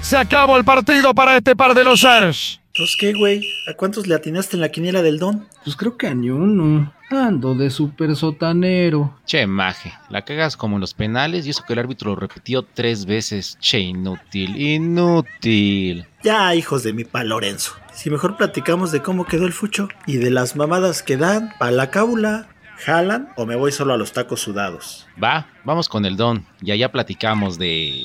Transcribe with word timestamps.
Se 0.00 0.18
acabó 0.18 0.56
el 0.56 0.64
partido 0.64 1.14
para 1.14 1.36
este 1.36 1.56
par 1.56 1.74
de 1.74 1.82
losers. 1.82 2.60
¿Pues 2.76 2.96
qué, 2.98 3.14
güey? 3.14 3.48
¿A 3.68 3.74
cuántos 3.74 4.06
le 4.06 4.14
atinaste 4.14 4.56
en 4.56 4.60
la 4.60 4.68
quiniela 4.68 5.00
del 5.00 5.18
don? 5.18 5.48
Pues 5.62 5.76
creo 5.76 5.96
que 5.96 6.08
a 6.08 6.14
ni 6.14 6.28
uno. 6.28 6.92
Ando 7.10 7.54
de 7.54 7.70
super 7.70 8.14
sotanero. 8.16 9.16
Che, 9.24 9.46
maje, 9.46 9.92
la 10.10 10.22
cagas 10.22 10.56
como 10.56 10.76
en 10.76 10.80
los 10.80 10.92
penales 10.92 11.46
y 11.46 11.50
eso 11.50 11.62
que 11.66 11.72
el 11.72 11.78
árbitro 11.78 12.10
lo 12.10 12.16
repitió 12.16 12.62
tres 12.62 13.06
veces. 13.06 13.56
Che, 13.60 13.78
inútil, 13.78 14.60
inútil. 14.60 16.06
Ya, 16.22 16.54
hijos 16.54 16.82
de 16.82 16.92
mi 16.92 17.04
pa 17.04 17.22
Lorenzo. 17.22 17.72
Si 17.92 18.10
mejor 18.10 18.36
platicamos 18.36 18.90
de 18.90 19.02
cómo 19.02 19.24
quedó 19.24 19.46
el 19.46 19.52
fucho 19.52 19.88
y 20.06 20.16
de 20.16 20.30
las 20.30 20.56
mamadas 20.56 21.02
que 21.02 21.16
dan 21.16 21.52
pa' 21.58 21.70
la 21.70 21.90
cábula. 21.90 22.48
¿Jalan 22.78 23.28
o 23.36 23.46
me 23.46 23.56
voy 23.56 23.72
solo 23.72 23.94
a 23.94 23.96
los 23.96 24.12
tacos 24.12 24.40
sudados? 24.40 25.06
Va, 25.22 25.48
vamos 25.64 25.88
con 25.88 26.04
el 26.04 26.16
don 26.16 26.46
y 26.60 26.72
allá 26.72 26.92
platicamos 26.92 27.58
de... 27.58 28.04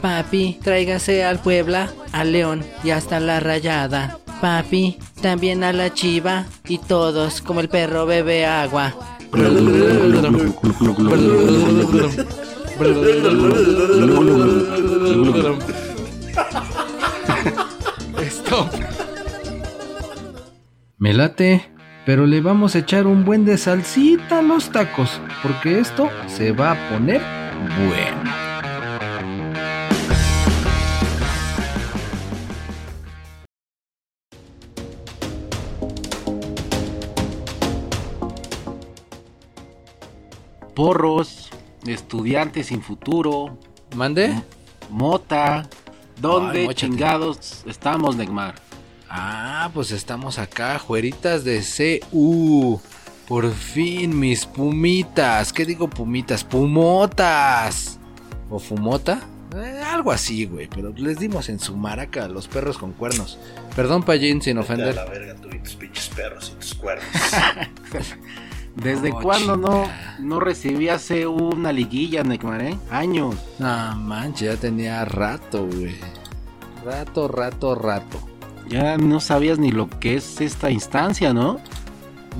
Papi, 0.00 0.58
tráigase 0.62 1.24
al 1.24 1.40
Puebla, 1.40 1.90
al 2.12 2.32
León 2.32 2.64
y 2.84 2.90
hasta 2.90 3.20
la 3.20 3.40
Rayada. 3.40 4.18
Papi, 4.40 4.98
también 5.20 5.64
a 5.64 5.72
la 5.72 5.92
Chiva 5.92 6.46
y 6.66 6.78
todos 6.78 7.42
como 7.42 7.60
el 7.60 7.68
perro 7.68 8.06
bebe 8.06 8.46
agua. 8.46 8.94
Stop. 18.30 18.72
Me 20.98 21.12
late, 21.12 21.70
pero 22.10 22.26
le 22.26 22.40
vamos 22.40 22.74
a 22.74 22.80
echar 22.80 23.06
un 23.06 23.24
buen 23.24 23.44
de 23.44 23.56
salsita 23.56 24.40
a 24.40 24.42
los 24.42 24.72
tacos, 24.72 25.20
porque 25.44 25.78
esto 25.78 26.10
se 26.26 26.50
va 26.50 26.72
a 26.72 26.90
poner 26.90 27.22
bueno. 27.86 28.32
Porros, 40.74 41.48
estudiantes 41.86 42.66
sin 42.66 42.82
futuro, 42.82 43.56
¿Mande? 43.94 44.34
mota. 44.90 45.62
¿Dónde 46.20 46.66
Ay, 46.66 46.74
chingados 46.74 47.62
estamos, 47.66 48.16
Neymar? 48.16 48.56
Ah, 49.12 49.70
pues 49.74 49.90
estamos 49.90 50.38
acá, 50.38 50.78
jueritas 50.78 51.42
de 51.44 51.62
CU. 52.10 52.80
Por 53.26 53.52
fin, 53.52 54.18
mis 54.18 54.46
pumitas. 54.46 55.52
¿Qué 55.52 55.64
digo 55.64 55.88
pumitas? 55.90 56.44
Pumotas. 56.44 57.98
¿O 58.48 58.58
fumota? 58.58 59.20
Eh, 59.56 59.82
algo 59.84 60.12
así, 60.12 60.46
güey. 60.46 60.68
Pero 60.68 60.92
les 60.96 61.18
dimos 61.18 61.48
en 61.48 61.58
su 61.58 61.76
maraca 61.76 62.24
a 62.24 62.28
los 62.28 62.46
perros 62.46 62.78
con 62.78 62.92
cuernos. 62.92 63.38
Perdón, 63.74 64.04
Pallín, 64.04 64.40
sin 64.42 64.56
Vete 64.56 64.58
a 64.58 64.74
ofender. 64.74 64.94
la 64.94 65.04
verga 65.06 65.34
tú 65.34 65.48
y 65.52 65.58
tus 65.58 65.74
pinches 65.74 66.08
perros 66.10 66.52
y 66.54 66.60
tus 66.60 66.74
cuernos. 66.74 67.06
¿Desde 68.76 69.10
No, 69.10 69.20
cuándo 69.20 69.56
no, 69.56 69.88
no 70.20 70.38
recibías 70.40 71.10
una 71.10 71.72
liguilla, 71.72 72.22
Neymar, 72.22 72.62
eh? 72.62 72.78
Años. 72.90 73.34
No 73.58 73.96
manches, 73.96 74.54
ya 74.54 74.56
tenía 74.60 75.04
rato, 75.04 75.66
güey. 75.66 75.96
Rato, 76.84 77.26
rato, 77.28 77.74
rato. 77.74 78.29
Ya 78.70 78.96
no 78.96 79.20
sabías 79.20 79.58
ni 79.58 79.70
lo 79.72 79.88
que 79.90 80.14
es 80.14 80.40
esta 80.40 80.70
instancia, 80.70 81.34
¿no? 81.34 81.60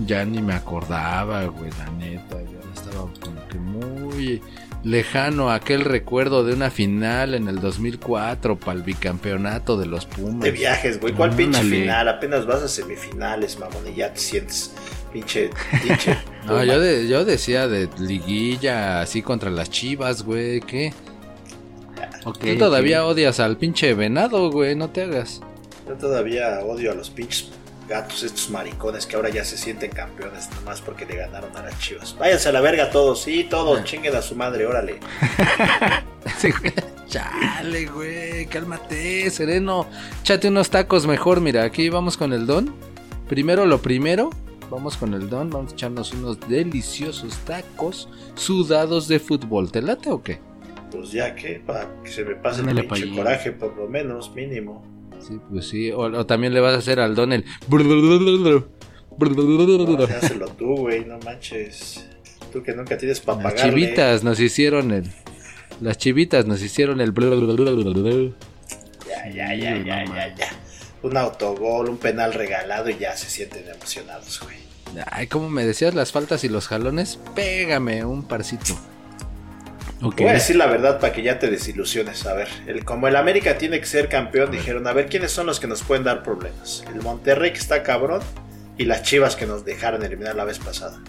Ya 0.06 0.24
ni 0.24 0.40
me 0.40 0.54
acordaba, 0.54 1.44
güey, 1.46 1.70
la 1.78 1.90
neta. 1.92 2.36
Ya 2.40 2.72
estaba 2.74 3.08
como 3.20 3.48
que 3.48 3.58
muy 3.58 4.40
lejano 4.84 5.50
aquel 5.50 5.84
recuerdo 5.84 6.42
de 6.44 6.54
una 6.54 6.70
final 6.70 7.34
en 7.34 7.48
el 7.48 7.60
2004 7.60 8.58
para 8.58 8.78
el 8.78 8.82
bicampeonato 8.84 9.76
de 9.76 9.86
los 9.86 10.06
Pumas. 10.06 10.40
De 10.44 10.52
viajes, 10.52 11.00
güey. 11.00 11.12
¿Cuál 11.12 11.30
pinche 11.34 11.58
Ándale. 11.60 11.80
final? 11.82 12.08
Apenas 12.08 12.46
vas 12.46 12.62
a 12.62 12.68
semifinales, 12.68 13.58
mamón, 13.58 13.86
y 13.92 13.96
ya 13.96 14.14
te 14.14 14.20
sientes 14.20 14.72
pinche, 15.12 15.50
pinche. 15.82 16.16
No, 16.46 16.64
yo, 16.64 16.80
de- 16.80 17.06
yo 17.08 17.24
decía 17.26 17.68
de 17.68 17.88
liguilla 17.98 19.02
así 19.02 19.20
contra 19.20 19.50
las 19.50 19.68
chivas, 19.70 20.22
güey, 20.22 20.60
¿qué? 20.60 20.94
Ok, 22.24 22.38
Tú 22.38 22.56
todavía 22.58 23.04
odias 23.04 23.40
al 23.40 23.56
pinche 23.58 23.92
venado, 23.94 24.50
güey, 24.50 24.74
no 24.76 24.88
te 24.90 25.02
hagas. 25.02 25.42
Yo 25.90 25.96
todavía 25.96 26.60
odio 26.60 26.92
a 26.92 26.94
los 26.94 27.10
pinches 27.10 27.50
gatos, 27.88 28.22
estos 28.22 28.48
maricones 28.48 29.06
que 29.06 29.16
ahora 29.16 29.28
ya 29.28 29.44
se 29.44 29.58
sienten 29.58 29.90
campeones, 29.90 30.48
nomás 30.54 30.80
porque 30.80 31.04
le 31.04 31.16
ganaron 31.16 31.50
a 31.56 31.62
las 31.62 31.76
chivas. 31.80 32.16
Váyanse 32.16 32.50
a 32.50 32.52
la 32.52 32.60
verga 32.60 32.90
todos, 32.90 33.20
sí, 33.22 33.48
todos, 33.50 33.82
chinguen 33.82 34.14
a 34.14 34.22
su 34.22 34.36
madre, 34.36 34.66
órale. 34.66 35.00
Chale, 37.08 37.86
güey, 37.86 38.46
cálmate, 38.46 39.28
sereno. 39.30 39.88
Échate 40.22 40.46
unos 40.46 40.70
tacos 40.70 41.08
mejor, 41.08 41.40
mira, 41.40 41.64
aquí 41.64 41.88
vamos 41.88 42.16
con 42.16 42.32
el 42.32 42.46
don. 42.46 42.72
Primero 43.28 43.66
lo 43.66 43.82
primero, 43.82 44.30
vamos 44.70 44.96
con 44.96 45.12
el 45.12 45.28
don, 45.28 45.50
vamos 45.50 45.72
a 45.72 45.74
echarnos 45.74 46.12
unos 46.12 46.38
deliciosos 46.48 47.36
tacos 47.38 48.08
sudados 48.36 49.08
de 49.08 49.18
fútbol. 49.18 49.72
¿Te 49.72 49.82
late 49.82 50.08
o 50.08 50.22
qué? 50.22 50.38
Pues 50.92 51.10
ya 51.10 51.34
que, 51.34 51.60
para 51.66 51.88
que 52.04 52.10
se 52.12 52.24
me 52.24 52.36
pase 52.36 52.60
el 52.60 52.86
pinche 52.86 53.12
coraje, 53.12 53.50
por 53.50 53.76
lo 53.76 53.88
menos, 53.88 54.32
mínimo. 54.36 54.99
Sí, 55.26 55.38
pues 55.50 55.68
sí, 55.68 55.90
o, 55.92 56.00
o 56.00 56.26
también 56.26 56.54
le 56.54 56.60
vas 56.60 56.74
a 56.74 56.78
hacer 56.78 57.00
al 57.00 57.14
don 57.14 57.32
el... 57.32 57.44
No, 60.38 60.46
tú, 60.46 60.76
güey, 60.76 61.04
no 61.04 61.18
manches. 61.18 62.06
Tú 62.52 62.62
que 62.62 62.72
nunca 62.72 62.96
tienes 62.96 63.20
para 63.20 63.42
Las 63.42 63.52
pagarle. 63.54 63.72
chivitas 63.86 64.24
nos 64.24 64.40
hicieron 64.40 64.90
el... 64.90 65.10
Las 65.80 65.98
chivitas 65.98 66.46
nos 66.46 66.62
hicieron 66.62 67.00
el... 67.00 67.12
Ya, 69.06 69.30
ya, 69.30 69.54
ya, 69.54 69.76
ya, 69.78 70.04
ya, 70.04 70.34
ya. 70.34 70.48
Un 71.02 71.16
autogol, 71.16 71.88
un 71.88 71.96
penal 71.98 72.32
regalado 72.34 72.90
y 72.90 72.98
ya 72.98 73.16
se 73.16 73.28
sienten 73.30 73.64
emocionados, 73.68 74.40
güey. 74.42 74.56
Ay, 75.10 75.26
como 75.28 75.48
me 75.48 75.64
decías 75.64 75.94
las 75.94 76.12
faltas 76.12 76.42
y 76.44 76.48
los 76.48 76.66
jalones, 76.68 77.18
pégame 77.34 78.04
un 78.04 78.22
parcito. 78.24 78.74
Ok. 80.02 80.20
Voy 80.20 80.28
a 80.28 80.32
decir 80.34 80.56
la 80.56 80.66
verdad 80.66 80.98
para 80.98 81.12
que 81.12 81.22
ya 81.22 81.38
te 81.38 81.50
desilusiones. 81.50 82.26
A 82.26 82.34
ver, 82.34 82.48
el, 82.66 82.84
como 82.84 83.08
el 83.08 83.16
América 83.16 83.58
tiene 83.58 83.80
que 83.80 83.86
ser 83.86 84.08
campeón, 84.08 84.50
dijeron, 84.50 84.86
a 84.86 84.92
ver, 84.92 85.08
¿quiénes 85.08 85.30
son 85.32 85.46
los 85.46 85.60
que 85.60 85.66
nos 85.66 85.82
pueden 85.82 86.04
dar 86.04 86.22
problemas? 86.22 86.84
El 86.94 87.02
Monterrey 87.02 87.52
que 87.52 87.58
está 87.58 87.82
cabrón 87.82 88.22
y 88.78 88.84
las 88.84 89.02
Chivas 89.02 89.36
que 89.36 89.46
nos 89.46 89.64
dejaron 89.64 90.02
eliminar 90.02 90.34
la 90.34 90.44
vez 90.44 90.58
pasada. 90.58 91.00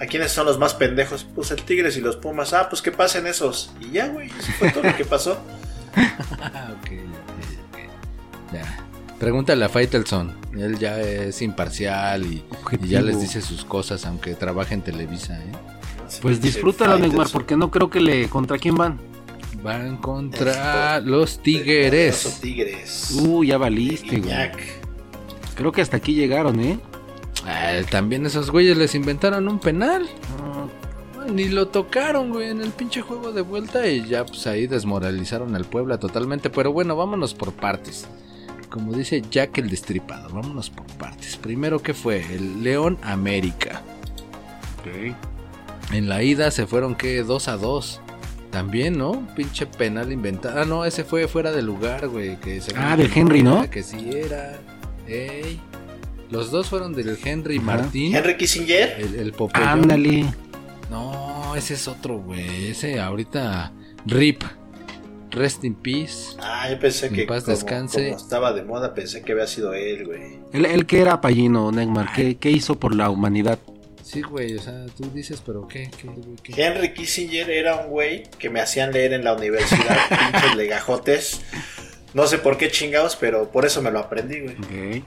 ¿A 0.00 0.06
quiénes 0.06 0.32
son 0.32 0.46
los 0.46 0.58
más 0.58 0.74
pendejos? 0.74 1.24
Pues 1.34 1.52
el 1.52 1.62
Tigres 1.62 1.96
y 1.96 2.00
los 2.00 2.16
Pumas. 2.16 2.52
Ah, 2.52 2.68
pues 2.68 2.82
que 2.82 2.90
pasen 2.90 3.28
esos. 3.28 3.72
Y 3.80 3.92
ya, 3.92 4.08
güey, 4.08 4.28
eso 4.28 4.52
fue 4.58 4.70
todo 4.72 4.82
lo 4.82 4.96
que 4.96 5.04
pasó. 5.04 5.38
Ah, 5.94 6.72
ok, 6.80 6.90
ok, 6.90 7.70
ok. 7.70 8.52
Ya. 8.52 8.78
Pregúntale 9.20 9.64
a 9.64 9.68
Faitelson. 9.68 10.36
Él 10.58 10.80
ya 10.80 11.00
es 11.00 11.40
imparcial 11.42 12.26
y, 12.26 12.44
y 12.80 12.88
ya 12.88 13.00
les 13.00 13.20
dice 13.20 13.40
sus 13.40 13.64
cosas, 13.64 14.04
aunque 14.04 14.34
trabaje 14.34 14.74
en 14.74 14.82
Televisa. 14.82 15.38
¿eh? 15.38 15.71
Pues 16.20 16.40
disfrútalo, 16.40 16.98
Neymar, 16.98 17.28
porque 17.32 17.56
no 17.56 17.70
creo 17.70 17.88
que 17.90 18.00
le... 18.00 18.28
¿Contra 18.28 18.58
quién 18.58 18.74
van? 18.76 18.98
Van 19.62 19.96
contra 19.98 21.00
los 21.00 21.36
Poderoso 21.36 21.40
Tigres. 21.42 22.38
Tigres. 22.40 23.10
Uh, 23.20 23.44
ya 23.44 23.58
valiste, 23.58 24.18
güey. 24.20 24.34
Creo 25.54 25.70
que 25.72 25.82
hasta 25.82 25.98
aquí 25.98 26.14
llegaron, 26.14 26.58
¿eh? 26.60 26.78
Ah, 27.46 27.80
también 27.90 28.26
esos 28.26 28.50
güeyes 28.50 28.76
les 28.76 28.94
inventaron 28.94 29.48
un 29.48 29.58
penal. 29.58 30.08
Ah, 30.40 31.26
Ni 31.30 31.48
lo 31.48 31.68
tocaron, 31.68 32.30
güey, 32.30 32.50
en 32.50 32.60
el 32.60 32.70
pinche 32.70 33.02
juego 33.02 33.32
de 33.32 33.42
vuelta 33.42 33.86
y 33.86 34.04
ya 34.06 34.24
pues 34.24 34.46
ahí 34.46 34.66
desmoralizaron 34.66 35.54
al 35.54 35.64
Puebla 35.64 35.98
totalmente. 35.98 36.50
Pero 36.50 36.72
bueno, 36.72 36.96
vámonos 36.96 37.34
por 37.34 37.52
partes. 37.52 38.06
Como 38.68 38.92
dice 38.92 39.22
Jack 39.30 39.58
el 39.58 39.68
Destripado, 39.68 40.30
vámonos 40.30 40.70
por 40.70 40.86
partes. 40.96 41.36
Primero, 41.36 41.80
¿qué 41.80 41.94
fue? 41.94 42.24
El 42.34 42.62
León 42.64 42.98
América. 43.02 43.82
ok. 44.80 45.31
En 45.92 46.08
la 46.08 46.22
ida 46.22 46.50
se 46.50 46.66
fueron, 46.66 46.94
¿qué? 46.94 47.22
2 47.22 47.48
a 47.48 47.56
2. 47.56 48.00
También, 48.50 48.98
¿no? 48.98 49.12
Un 49.12 49.26
pinche 49.34 49.66
penal 49.66 50.12
inventado. 50.12 50.60
Ah, 50.60 50.64
no, 50.64 50.84
ese 50.84 51.04
fue 51.04 51.26
fuera 51.28 51.52
de 51.52 51.62
lugar, 51.62 52.08
güey. 52.08 52.38
Que 52.38 52.60
se 52.60 52.72
Ah, 52.76 52.96
del 52.96 53.10
Henry, 53.14 53.42
¿no? 53.42 53.68
Que 53.70 53.82
sí 53.82 54.10
era. 54.12 54.60
Ey. 55.06 55.58
Los 56.30 56.50
dos 56.50 56.68
fueron 56.68 56.92
del 56.94 57.18
Henry 57.22 57.56
Ajá. 57.56 57.64
Martín. 57.64 58.14
Henry 58.14 58.36
Kissinger. 58.36 58.96
El, 58.98 59.14
el 59.16 59.32
Popeyón. 59.32 59.68
Ándale. 59.68 60.26
No, 60.90 61.54
ese 61.56 61.74
es 61.74 61.88
otro, 61.88 62.18
güey. 62.18 62.68
Ese 62.70 63.00
ahorita. 63.00 63.72
RIP. 64.06 64.42
Rest 65.30 65.64
in 65.64 65.74
peace. 65.74 66.36
Ah, 66.42 66.68
yo 66.70 66.78
pensé 66.78 67.06
En 67.06 67.14
que 67.14 67.24
paz 67.24 67.44
como, 67.44 67.56
descanse. 67.56 68.04
como 68.10 68.16
estaba 68.18 68.52
de 68.52 68.64
moda, 68.64 68.92
pensé 68.94 69.22
que 69.22 69.32
había 69.32 69.46
sido 69.46 69.72
él, 69.72 70.04
güey. 70.06 70.38
Él, 70.52 70.66
él 70.66 70.84
que 70.84 71.00
era 71.00 71.22
payino, 71.22 71.72
Neymar. 71.72 72.12
¿Qué, 72.14 72.36
qué 72.36 72.50
hizo 72.50 72.78
por 72.78 72.94
la 72.94 73.08
humanidad? 73.08 73.58
Sí, 74.02 74.22
güey. 74.22 74.56
O 74.56 74.62
sea, 74.62 74.86
tú 74.96 75.10
dices, 75.14 75.42
pero 75.44 75.66
¿qué? 75.68 75.90
¿Qué. 76.42 76.52
Henry 76.62 76.92
Kissinger 76.92 77.50
era 77.50 77.76
un 77.76 77.90
güey 77.90 78.24
que 78.38 78.50
me 78.50 78.60
hacían 78.60 78.92
leer 78.92 79.12
en 79.12 79.24
la 79.24 79.34
universidad, 79.34 79.96
pinches 80.32 80.56
legajotes. 80.56 81.40
No 82.14 82.26
sé 82.26 82.38
por 82.38 82.58
qué 82.58 82.70
chingados, 82.70 83.16
pero 83.16 83.50
por 83.50 83.64
eso 83.64 83.80
me 83.80 83.90
lo 83.90 84.00
aprendí, 84.00 84.40
güey. 84.40 84.56
Ok. 84.56 85.04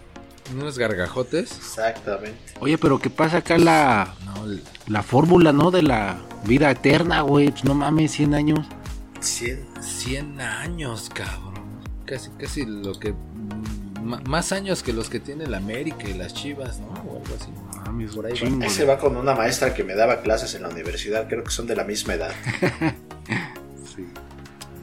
¿Unos 0.53 0.77
gargajotes? 0.77 1.51
Exactamente. 1.57 2.37
Oye, 2.59 2.77
pero 2.77 2.99
¿qué 2.99 3.09
pasa 3.09 3.37
acá 3.37 3.57
la, 3.57 4.13
No, 4.25 4.45
La 4.87 5.01
fórmula, 5.01 5.51
¿no? 5.51 5.71
De 5.71 5.81
la 5.81 6.17
vida 6.45 6.69
eterna, 6.69 7.21
güey. 7.21 7.49
Pues 7.49 7.63
no 7.63 7.73
mames, 7.73 8.11
100 8.11 8.35
años. 8.35 8.67
100. 9.21 9.65
100 9.81 10.41
años, 10.41 11.09
cabrón. 11.13 11.81
Casi, 12.05 12.29
casi 12.37 12.65
lo 12.65 12.93
que. 12.99 13.13
Más 14.03 14.51
años 14.51 14.83
que 14.83 14.93
los 14.93 15.09
que 15.09 15.19
tiene 15.19 15.47
la 15.47 15.57
América 15.57 16.07
y 16.07 16.13
las 16.13 16.35
Chivas, 16.35 16.79
¿no? 16.79 16.87
O 17.09 17.17
algo 17.17 17.35
así. 17.35 17.49
Mames, 17.85 18.15
Por 18.15 18.25
ahí 18.25 18.31
va. 18.33 18.37
chingo. 18.37 18.63
Ahí 18.63 18.69
se 18.69 18.85
va 18.85 18.97
con 18.97 19.15
una 19.17 19.33
maestra 19.35 19.73
que 19.73 19.83
me 19.83 19.95
daba 19.95 20.21
clases 20.21 20.53
en 20.55 20.63
la 20.63 20.69
universidad, 20.69 21.27
creo 21.27 21.43
que 21.43 21.51
son 21.51 21.67
de 21.67 21.75
la 21.75 21.83
misma 21.83 22.13
edad. 22.15 22.31
Sí. 23.95 24.05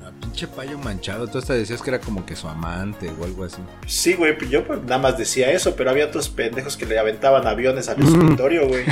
La 0.01 0.11
pinche 0.13 0.47
payo 0.49 0.79
manchado. 0.79 1.27
Tú 1.27 1.37
hasta 1.39 1.53
decías 1.55 1.83
que 1.83 1.91
era 1.91 2.01
como 2.01 2.25
que 2.25 2.35
su 2.35 2.49
amante 2.49 3.11
o 3.21 3.25
algo 3.25 3.45
así. 3.45 3.59
Sí, 3.87 4.15
güey, 4.15 4.35
yo 4.49 4.67
pues, 4.67 4.83
nada 4.85 4.99
más 4.99 5.19
decía 5.19 5.51
eso, 5.53 5.77
pero 5.77 5.91
había 5.91 6.07
otros 6.07 6.29
pendejos 6.31 6.77
que 6.79 6.87
le 6.87 6.99
aventaban 6.99 7.47
aviones 7.47 7.89
al 7.91 8.01
escritorio, 8.03 8.67
güey. 8.69 8.85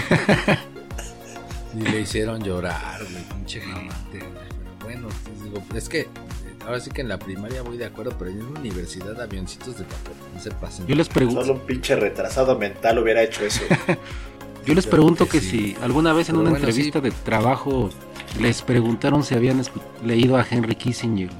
Y 1.74 1.80
le 1.82 2.00
hicieron 2.00 2.42
llorar, 2.42 3.00
güey, 3.10 3.24
pinche 3.24 3.60
güey. 3.60 3.88
Pero 4.12 4.26
bueno, 4.82 5.08
pues, 5.24 5.42
digo, 5.44 5.62
es 5.74 5.88
que 5.88 6.08
ahora 6.64 6.80
sí 6.80 6.90
que 6.90 7.00
en 7.00 7.08
la 7.08 7.18
primaria 7.18 7.62
voy 7.62 7.76
de 7.78 7.84
acuerdo, 7.86 8.14
pero 8.18 8.30
en 8.30 8.38
la 8.52 8.60
universidad 8.60 9.20
avioncitos 9.20 9.78
de 9.78 9.84
papel, 9.84 10.14
no 10.34 10.40
se 10.40 10.50
pasen. 10.52 10.86
Yo 10.86 10.94
les 10.94 11.08
pregunto, 11.08 11.40
Solo 11.42 11.54
un 11.54 11.60
pinche 11.66 11.96
retrasado 11.96 12.58
mental 12.58 12.98
hubiera 12.98 13.22
hecho 13.22 13.44
eso. 13.44 13.62
yo 14.66 14.74
les 14.74 14.86
pregunto 14.86 15.26
que 15.26 15.38
que 15.38 15.40
sí. 15.40 15.74
si 15.74 15.76
alguna 15.82 16.12
vez 16.12 16.28
en 16.28 16.34
Pero 16.36 16.42
una 16.42 16.50
bueno, 16.50 16.66
entrevista 16.66 17.00
de 17.00 17.10
trabajo 17.10 17.90
les 18.38 18.62
preguntaron 18.62 19.22
si 19.24 19.34
habían 19.34 19.62
leído 20.04 20.36
a 20.36 20.46
Henry 20.48 20.74
Kissinger. 20.76 21.30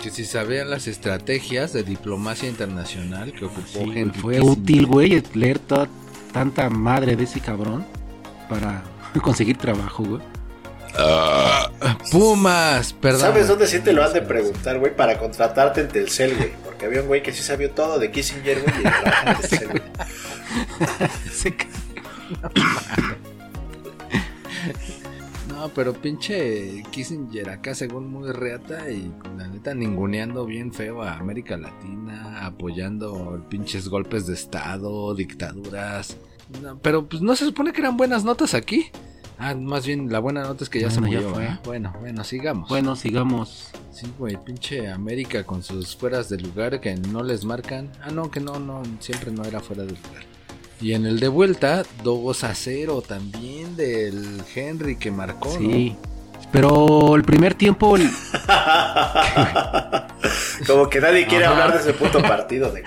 Que 0.00 0.10
si 0.10 0.24
sabían 0.26 0.68
las 0.68 0.86
estrategias 0.86 1.72
de 1.72 1.82
diplomacia 1.82 2.48
internacional 2.48 3.32
que 3.32 3.46
ocupó 3.46 3.84
Sí, 3.84 3.92
Henry 3.94 4.18
fue 4.20 4.34
Kissinger. 4.34 4.58
útil, 4.58 4.86
güey, 4.86 5.22
leer 5.34 5.58
toda, 5.58 5.88
tanta 6.32 6.68
madre 6.68 7.16
de 7.16 7.24
ese 7.24 7.40
cabrón 7.40 7.86
para 8.48 8.82
conseguir 9.22 9.56
trabajo, 9.56 10.04
güey. 10.04 10.22
Pumas, 12.10 12.92
perdón. 12.92 13.20
¿Sabes 13.20 13.48
dónde 13.48 13.66
sí 13.66 13.80
te 13.80 13.92
lo 13.92 14.04
han 14.04 14.12
de 14.12 14.22
preguntar, 14.22 14.78
güey? 14.78 14.94
Para 14.94 15.18
contratarte 15.18 15.80
en 15.80 15.88
Telcel, 15.88 16.36
güey. 16.36 16.52
Porque 16.64 16.86
había 16.86 17.02
un 17.02 17.08
güey 17.08 17.22
que 17.22 17.32
sí 17.32 17.42
sabía 17.42 17.74
todo 17.74 17.98
de 17.98 18.10
Kissinger, 18.10 18.62
güey, 18.62 18.74
y 18.82 18.86
en 18.86 19.36
Telcel, 19.36 19.68
güey. 19.68 19.82
No, 25.48 25.68
pero 25.70 25.94
pinche 25.94 26.82
Kissinger 26.90 27.48
acá 27.48 27.74
según 27.74 28.10
muy 28.10 28.30
reata 28.32 28.90
y 28.90 29.10
la 29.36 29.48
neta 29.48 29.74
ninguneando 29.74 30.44
bien 30.44 30.72
feo 30.72 31.02
a 31.02 31.14
América 31.14 31.56
Latina, 31.56 32.44
apoyando 32.44 33.46
pinches 33.48 33.88
golpes 33.88 34.26
de 34.26 34.34
estado, 34.34 35.14
dictaduras. 35.14 36.16
No, 36.62 36.78
pero 36.78 37.06
pues 37.08 37.22
no 37.22 37.34
se 37.36 37.46
supone 37.46 37.72
que 37.72 37.80
eran 37.80 37.96
buenas 37.96 38.24
notas 38.24 38.52
aquí. 38.52 38.90
Ah, 39.38 39.54
más 39.54 39.86
bien 39.86 40.10
la 40.12 40.18
buena 40.20 40.42
nota 40.42 40.62
es 40.64 40.70
que 40.70 40.80
ya 40.80 40.90
se 40.90 41.00
Bueno, 41.00 41.12
ya 41.14 41.20
murió. 41.20 41.34
fue. 41.34 41.42
¿verdad? 41.44 41.60
Bueno, 41.64 41.94
bueno, 42.00 42.24
sigamos. 42.24 42.68
Bueno, 42.68 42.94
sigamos. 42.96 43.68
Sí, 43.92 44.06
güey, 44.18 44.36
pinche 44.42 44.88
América 44.90 45.44
con 45.44 45.62
sus 45.62 45.96
fueras 45.96 46.28
de 46.28 46.38
lugar 46.38 46.80
que 46.80 46.94
no 46.96 47.22
les 47.22 47.44
marcan. 47.44 47.90
Ah, 48.02 48.10
no, 48.12 48.30
que 48.30 48.40
no, 48.40 48.58
no, 48.60 48.82
siempre 49.00 49.30
no 49.32 49.44
era 49.44 49.60
fuera 49.60 49.82
de 49.82 49.90
lugar. 49.90 50.24
Y 50.80 50.92
en 50.92 51.06
el 51.06 51.18
de 51.20 51.28
vuelta, 51.28 51.84
2 52.02 52.44
a 52.44 52.54
0 52.54 53.02
también 53.06 53.76
del 53.76 54.42
Henry 54.54 54.96
que 54.96 55.10
marcó. 55.10 55.48
¿no? 55.48 55.58
Sí. 55.58 55.96
Pero 56.52 57.16
el 57.16 57.22
primer 57.24 57.54
tiempo, 57.54 57.96
el- 57.96 58.10
Como 60.66 60.88
que 60.88 61.00
nadie 61.00 61.26
quiere 61.26 61.44
Ajá. 61.46 61.52
hablar 61.54 61.72
de 61.74 61.80
ese 61.80 61.92
puto 61.94 62.20
partido 62.22 62.70
de. 62.72 62.82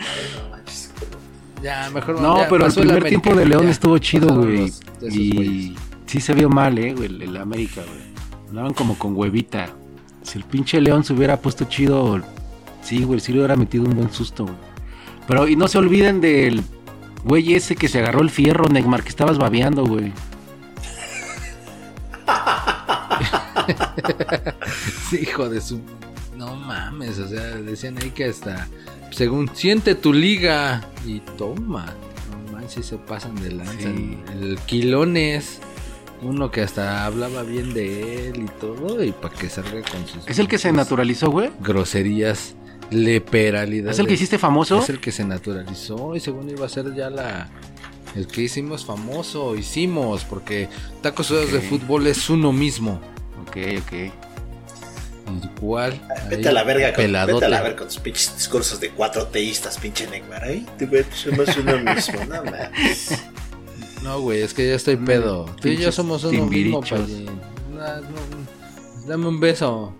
Ya, 1.61 1.89
mejor 1.89 2.21
no, 2.21 2.37
ya 2.37 2.47
pero 2.49 2.65
el 2.67 2.73
primer 2.73 2.91
América, 2.97 3.09
tiempo 3.09 3.35
de 3.35 3.45
León 3.45 3.63
ya, 3.65 3.71
estuvo 3.71 3.97
chido, 3.97 4.33
güey. 4.35 4.71
Y. 5.01 5.75
sí 6.07 6.19
se 6.19 6.33
vio 6.33 6.49
mal, 6.49 6.77
eh, 6.79 6.93
güey, 6.93 7.07
el, 7.07 7.21
el 7.21 7.37
América, 7.37 7.81
güey. 7.81 8.07
Hablaban 8.49 8.73
como 8.73 8.97
con 8.97 9.15
huevita. 9.15 9.69
Si 10.23 10.37
el 10.37 10.43
pinche 10.43 10.81
León 10.81 11.03
se 11.03 11.13
hubiera 11.13 11.39
puesto 11.39 11.65
chido, 11.65 12.19
sí, 12.81 13.03
güey, 13.03 13.19
sí 13.19 13.31
le 13.31 13.39
hubiera 13.39 13.55
metido 13.55 13.83
un 13.85 13.95
buen 13.95 14.11
susto, 14.11 14.45
güey. 14.45 14.57
Pero, 15.27 15.47
y 15.47 15.55
no 15.55 15.67
se 15.67 15.77
olviden 15.77 16.21
del 16.21 16.63
güey 17.23 17.53
ese 17.53 17.75
que 17.75 17.87
se 17.89 17.99
agarró 17.99 18.21
el 18.21 18.29
fierro, 18.29 18.69
Neymar, 18.69 19.03
que 19.03 19.09
estabas 19.09 19.37
babeando, 19.37 19.85
güey. 19.85 20.11
Sí, 25.09 25.19
hijo 25.21 25.49
de 25.49 25.61
su. 25.61 25.81
No 26.37 26.55
mames, 26.55 27.19
o 27.19 27.27
sea, 27.27 27.41
decían 27.57 27.97
ahí 28.01 28.11
que 28.11 28.25
hasta. 28.25 28.67
Según 29.11 29.49
siente 29.53 29.95
tu 29.95 30.13
liga. 30.13 30.81
Y 31.05 31.19
toma. 31.37 31.93
No 32.29 32.53
manches, 32.53 32.85
se 32.85 32.97
pasan 32.97 33.35
de 33.35 33.51
lanza. 33.51 33.73
Sí. 33.73 34.17
El 34.33 34.57
Quilones. 34.65 35.59
Uno 36.21 36.49
que 36.49 36.61
hasta 36.61 37.05
hablaba 37.05 37.43
bien 37.43 37.73
de 37.73 38.29
él 38.29 38.43
y 38.43 38.59
todo. 38.59 39.03
Y 39.03 39.11
para 39.11 39.33
que 39.33 39.49
salga 39.49 39.81
con 39.81 40.07
sus. 40.07 40.27
¿Es 40.27 40.39
el 40.39 40.47
que 40.47 40.57
se 40.57 40.71
naturalizó, 40.71 41.29
güey? 41.29 41.51
Groserías. 41.59 42.55
Leperalidades. 42.89 43.97
¿Es 43.97 43.99
el 43.99 44.07
que 44.07 44.13
hiciste 44.13 44.37
famoso? 44.37 44.79
Es 44.79 44.89
el 44.89 44.99
que 44.99 45.11
se 45.11 45.23
naturalizó. 45.25 46.15
Y 46.15 46.19
según 46.19 46.49
iba 46.49 46.65
a 46.65 46.69
ser 46.69 46.93
ya 46.95 47.09
la. 47.09 47.49
El 48.15 48.27
que 48.27 48.41
hicimos 48.41 48.85
famoso. 48.85 49.55
Hicimos. 49.55 50.23
Porque 50.23 50.69
tacos 51.01 51.27
sudados 51.27 51.51
de 51.51 51.61
fútbol 51.61 52.07
es 52.07 52.29
uno 52.29 52.51
mismo. 52.51 52.99
Ok, 53.41 53.57
ok. 53.79 54.11
Igual. 55.57 56.01
Vete 56.29 56.49
a 56.49 56.51
la 56.51 56.63
verga 56.63 56.93
con, 56.93 57.03
vete 57.03 57.45
a 57.45 57.49
la 57.49 57.61
verga 57.61 57.77
con 57.77 57.87
tus 57.87 57.99
pinches 57.99 58.35
discursos 58.35 58.79
de 58.79 58.91
cuatro 58.91 59.27
teístas, 59.27 59.77
pinche 59.77 60.07
Neymar. 60.07 60.43
Ay, 60.43 60.65
te 60.77 60.85
ves, 60.85 61.07
somos 61.13 61.55
uno 61.57 61.77
mismo, 61.79 62.19
no 62.25 62.43
mames. 62.43 63.09
No, 64.03 64.21
güey, 64.21 64.41
es 64.41 64.53
que 64.53 64.67
ya 64.67 64.75
estoy 64.75 64.97
Mm, 64.97 65.05
pedo. 65.05 65.45
Tú 65.61 65.67
y 65.69 65.77
yo 65.77 65.91
somos 65.91 66.23
uno 66.23 66.45
mismo. 66.45 66.81
No, 66.89 66.97
no, 67.77 69.07
Dame 69.07 69.27
un 69.27 69.39
beso. 69.39 69.95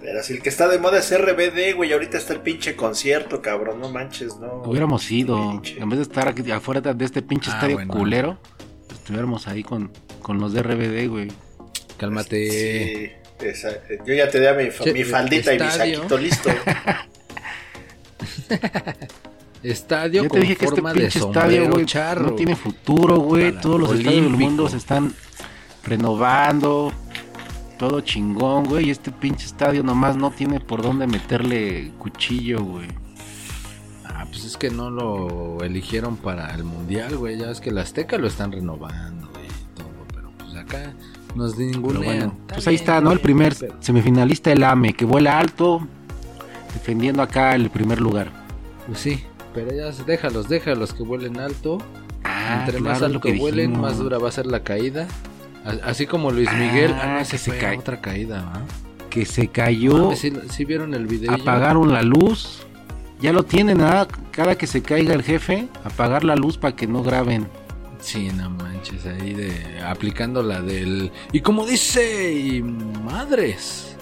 Pero 0.00 0.22
si 0.22 0.34
el 0.34 0.42
que 0.42 0.48
está 0.48 0.68
de 0.68 0.78
moda 0.78 0.98
es 0.98 1.10
RBD, 1.12 1.74
güey, 1.74 1.92
ahorita 1.92 2.16
está 2.16 2.32
el 2.32 2.40
pinche 2.40 2.74
concierto, 2.76 3.42
cabrón, 3.42 3.80
no 3.80 3.90
manches, 3.90 4.36
no. 4.38 4.62
Hubiéramos 4.64 5.10
ido, 5.10 5.60
en 5.64 5.88
vez 5.90 5.98
de 5.98 6.02
estar 6.04 6.28
aquí 6.28 6.48
afuera 6.50 6.80
de 6.80 7.04
este 7.04 7.20
pinche 7.22 7.50
Ah, 7.50 7.54
estadio 7.56 7.76
bueno. 7.76 7.92
culero, 7.94 8.38
estuviéramos 8.90 9.46
ahí 9.46 9.62
con, 9.62 9.92
con 10.22 10.38
los 10.40 10.52
de 10.54 10.62
RBD, 10.62 11.06
güey. 11.08 11.28
Cálmate. 11.98 12.50
Sí, 12.50 13.10
esa- 13.46 13.76
yo 14.06 14.14
ya 14.14 14.30
tenía 14.30 14.54
mi, 14.54 14.70
fa- 14.70 14.84
Che, 14.84 14.92
mi 14.94 15.04
faldita 15.04 15.52
y 15.54 15.58
mi 15.58 15.70
saquito 15.70 16.16
listo. 16.16 16.48
Estadio 19.62 20.22
Ya 20.22 20.28
con 20.28 20.38
te 20.38 20.46
dije 20.46 20.56
que 20.56 20.64
este 20.64 20.80
de 20.80 21.06
estadio, 21.06 21.70
güey, 21.70 21.84
charro. 21.84 22.30
no 22.30 22.32
tiene 22.32 22.56
futuro, 22.56 23.18
güey. 23.18 23.52
Todos 23.60 23.78
los 23.80 23.92
estadios 23.92 24.24
del 24.24 24.36
mundo 24.36 24.68
se 24.68 24.78
están 24.78 25.12
renovando, 25.84 26.92
todo 27.78 28.00
chingón, 28.00 28.64
güey. 28.64 28.86
Y 28.88 28.90
este 28.90 29.10
pinche 29.10 29.46
estadio 29.46 29.82
nomás 29.82 30.16
no 30.16 30.30
tiene 30.30 30.60
por 30.60 30.82
dónde 30.82 31.06
meterle 31.06 31.92
cuchillo, 31.98 32.62
güey. 32.64 32.88
Ah, 34.06 34.24
pues 34.30 34.44
es 34.44 34.56
que 34.56 34.70
no 34.70 34.90
lo 34.90 35.62
eligieron 35.62 36.16
para 36.16 36.54
el 36.54 36.64
mundial, 36.64 37.16
güey. 37.16 37.38
Ya 37.38 37.50
es 37.50 37.60
que 37.60 37.70
el 37.70 37.78
Azteca 37.78 38.16
lo 38.16 38.26
están 38.28 38.52
renovando 38.52 39.30
y 39.44 39.78
todo. 39.78 39.88
Pero 40.14 40.30
pues 40.38 40.54
acá 40.56 40.94
Pero 41.58 41.72
ningunean. 41.72 42.04
bueno, 42.04 42.24
Está 42.42 42.54
pues 42.54 42.66
ahí 42.66 42.74
está, 42.76 43.00
¿no? 43.02 43.12
El 43.12 43.20
primer 43.20 43.54
semifinalista, 43.80 44.50
el 44.52 44.64
AME, 44.64 44.94
que 44.94 45.04
vuela 45.04 45.38
alto, 45.38 45.86
defendiendo 46.72 47.22
acá 47.22 47.54
el 47.54 47.68
primer 47.70 48.00
lugar. 48.00 48.30
Pues 48.86 48.98
sí, 48.98 49.24
pero 49.54 49.70
ya 49.74 49.90
déjalos, 50.04 50.48
déjalos 50.48 50.92
que 50.92 51.02
vuelen 51.02 51.38
alto. 51.38 51.78
Ah, 52.24 52.64
Entre 52.64 52.80
más 52.80 52.98
claro, 52.98 53.14
alto 53.14 53.20
que 53.20 53.38
vuelen, 53.38 53.70
dijimos. 53.70 53.90
más 53.90 53.98
dura 53.98 54.18
va 54.18 54.28
a 54.28 54.32
ser 54.32 54.46
la 54.46 54.62
caída. 54.62 55.06
Así 55.84 56.06
como 56.06 56.30
Luis 56.30 56.50
Miguel, 56.54 56.92
Ah, 56.94 57.00
ah, 57.02 57.06
no, 57.12 57.16
que 57.18 57.22
ese 57.22 57.38
se 57.38 57.58
cae. 57.58 57.78
otra 57.78 58.00
caída, 58.00 58.42
¿va? 58.42 58.62
Que 59.10 59.26
se 59.26 59.48
cayó, 59.48 60.14
¿Sí, 60.16 60.32
sí 60.50 60.64
vieron 60.64 60.94
el 60.94 61.06
video? 61.06 61.32
apagaron 61.32 61.92
la 61.92 62.02
luz. 62.02 62.62
Ya 63.20 63.32
lo 63.32 63.42
tienen, 63.42 63.80
¿ah? 63.82 64.06
Cada 64.30 64.56
que 64.56 64.66
se 64.66 64.80
caiga 64.82 65.12
el 65.12 65.22
jefe, 65.22 65.68
apagar 65.84 66.24
la 66.24 66.36
luz 66.36 66.56
para 66.56 66.74
que 66.74 66.86
no 66.86 67.02
graben. 67.02 67.46
Sí, 68.00 68.30
no 68.34 68.48
manches, 68.48 69.04
ahí 69.04 69.34
de 69.34 69.52
aplicando 69.86 70.42
la 70.42 70.62
del 70.62 71.12
y 71.32 71.40
como 71.40 71.66
dice 71.66 72.32
y 72.32 72.62
madres. 72.62 73.94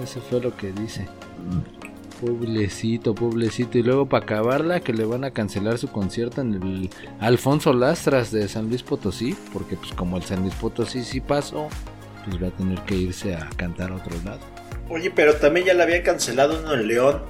Eso 0.00 0.20
fue 0.30 0.40
lo 0.40 0.56
que 0.56 0.70
dice. 0.72 1.08
Poblecito, 1.48 1.81
pobrecito. 3.14 3.78
Y 3.78 3.82
luego 3.82 4.06
para 4.06 4.24
acabarla 4.24 4.80
que 4.80 4.92
le 4.92 5.04
van 5.04 5.24
a 5.24 5.30
cancelar 5.30 5.78
su 5.78 5.88
concierto 5.88 6.40
en 6.40 6.54
el 6.54 6.90
Alfonso 7.20 7.72
Lastras 7.72 8.30
de 8.32 8.48
San 8.48 8.68
Luis 8.68 8.82
Potosí, 8.82 9.36
porque 9.52 9.76
pues 9.76 9.92
como 9.92 10.16
el 10.16 10.22
San 10.22 10.40
Luis 10.42 10.54
Potosí 10.54 11.02
sí 11.04 11.20
pasó, 11.20 11.68
pues 12.24 12.42
va 12.42 12.48
a 12.48 12.50
tener 12.52 12.80
que 12.82 12.94
irse 12.94 13.34
a 13.34 13.48
cantar 13.56 13.92
a 13.92 13.96
otro 13.96 14.16
lado. 14.24 14.40
Oye, 14.88 15.10
pero 15.10 15.34
también 15.36 15.66
ya 15.66 15.74
le 15.74 15.82
habían 15.82 16.02
cancelado 16.02 16.58
uno 16.60 16.74
en 16.74 16.86
León. 16.88 17.22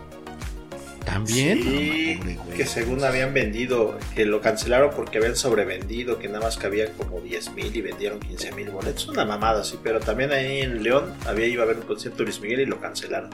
¿También? 1.04 1.60
Sí, 1.62 2.14
No, 2.14 2.20
hombre, 2.20 2.38
güey. 2.44 2.56
que 2.56 2.64
según 2.64 3.02
habían 3.04 3.34
vendido, 3.34 3.98
que 4.14 4.24
lo 4.24 4.40
cancelaron 4.40 4.90
porque 4.94 5.18
habían 5.18 5.34
sobrevendido, 5.34 6.18
que 6.18 6.28
nada 6.28 6.40
más 6.40 6.56
cabía 6.56 6.92
como 6.92 7.20
10 7.20 7.54
mil 7.54 7.74
y 7.74 7.82
vendieron 7.82 8.20
15 8.20 8.52
mil 8.52 8.70
boletos. 8.70 9.08
Una 9.08 9.24
mamada, 9.24 9.64
sí, 9.64 9.78
pero 9.82 9.98
también 9.98 10.30
ahí 10.32 10.60
en 10.60 10.82
León 10.82 11.12
había 11.26 11.46
iba 11.48 11.62
a 11.62 11.66
haber 11.66 11.78
un 11.78 11.82
concierto 11.86 12.18
de 12.18 12.24
Luis 12.26 12.40
Miguel 12.40 12.60
y 12.60 12.66
lo 12.66 12.80
cancelaron. 12.80 13.30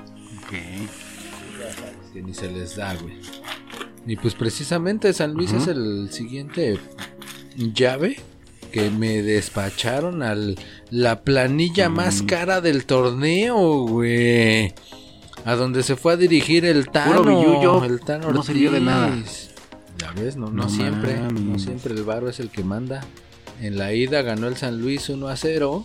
Que 2.13 2.23
ni 2.23 2.35
se 2.35 2.51
les 2.51 2.77
da, 2.77 2.95
güey. 2.95 3.15
Y 4.07 4.17
pues 4.17 4.35
precisamente 4.35 5.13
San 5.13 5.35
Luis 5.35 5.53
es 5.53 5.67
el 5.67 6.11
siguiente 6.11 6.79
llave 7.57 8.19
que 8.73 8.91
me 8.91 9.23
despacharon 9.23 10.23
al 10.23 10.57
la 10.91 11.23
planilla 11.23 11.89
más 11.89 12.23
cara 12.23 12.61
del 12.61 12.87
torneo, 12.87 13.87
güey. 13.87 14.75
A 15.45 15.55
donde 15.55 15.83
se 15.83 15.97
fue 15.97 16.15
a 16.15 16.17
dirigir 16.17 16.65
el 16.65 16.89
Tano. 16.91 17.23
billullo, 17.23 17.85
el 17.85 18.01
Tano 18.01 18.33
no 18.33 18.43
sirvió 18.43 18.71
de 18.71 18.81
nada. 18.81 19.17
Ya 19.99 20.13
ves, 20.13 20.37
no, 20.37 20.47
no, 20.47 20.65
No 20.65 20.69
siempre, 20.69 21.19
no 21.21 21.59
siempre 21.59 21.95
el 21.95 22.05
varo 22.05 22.29
es 22.29 22.41
el 22.41 22.51
que 22.51 22.63
manda. 22.63 23.01
En 23.61 23.77
la 23.77 23.93
ida 23.93 24.23
ganó 24.23 24.47
el 24.47 24.57
San 24.57 24.81
Luis 24.81 25.09
1 25.09 25.27
a 25.29 25.37
0 25.37 25.85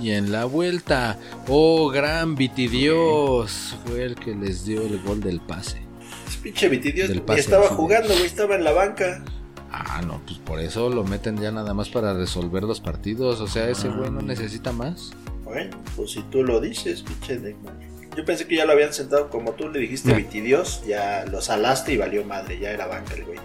y 0.00 0.10
en 0.10 0.30
la 0.32 0.44
vuelta, 0.44 1.18
oh 1.48 1.88
gran 1.88 2.34
Vitidios, 2.34 3.76
fue 3.86 4.04
el 4.04 4.14
que 4.14 4.34
les 4.34 4.64
dio 4.64 4.82
el 4.82 5.00
gol 5.02 5.20
del 5.20 5.40
pase. 5.40 5.80
Es 6.28 6.36
pinche 6.36 6.68
Vitidios 6.68 7.08
Del 7.08 7.22
estaba 7.36 7.68
sí. 7.68 7.74
jugando, 7.74 8.08
güey, 8.10 8.24
estaba 8.26 8.54
en 8.54 8.64
la 8.64 8.72
banca. 8.72 9.22
Ah, 9.70 10.00
no, 10.06 10.20
pues 10.26 10.38
por 10.38 10.60
eso 10.60 10.88
lo 10.88 11.04
meten 11.04 11.36
ya 11.38 11.50
nada 11.50 11.74
más 11.74 11.88
para 11.88 12.14
resolver 12.14 12.62
los 12.62 12.80
partidos. 12.80 13.40
O 13.40 13.46
sea, 13.46 13.68
ese 13.68 13.88
güey 13.88 14.08
Ah. 14.08 14.10
no 14.10 14.22
necesita 14.22 14.72
más. 14.72 15.10
Bueno, 15.44 15.76
pues 15.96 16.12
si 16.12 16.22
tú 16.24 16.42
lo 16.42 16.60
dices, 16.60 17.02
pinche 17.02 17.38
Neymar. 17.38 17.74
Yo 18.16 18.24
pensé 18.24 18.46
que 18.46 18.56
ya 18.56 18.64
lo 18.64 18.72
habían 18.72 18.92
sentado 18.92 19.28
como 19.30 19.52
tú 19.52 19.68
le 19.68 19.78
dijiste 19.78 20.10
No. 20.10 20.16
Vitidios, 20.16 20.82
ya 20.86 21.24
lo 21.30 21.40
salaste 21.40 21.92
y 21.92 21.96
valió 21.98 22.24
madre, 22.24 22.58
ya 22.58 22.70
era 22.70 22.86
banca 22.86 23.14
el 23.14 23.24
güey. 23.24 23.38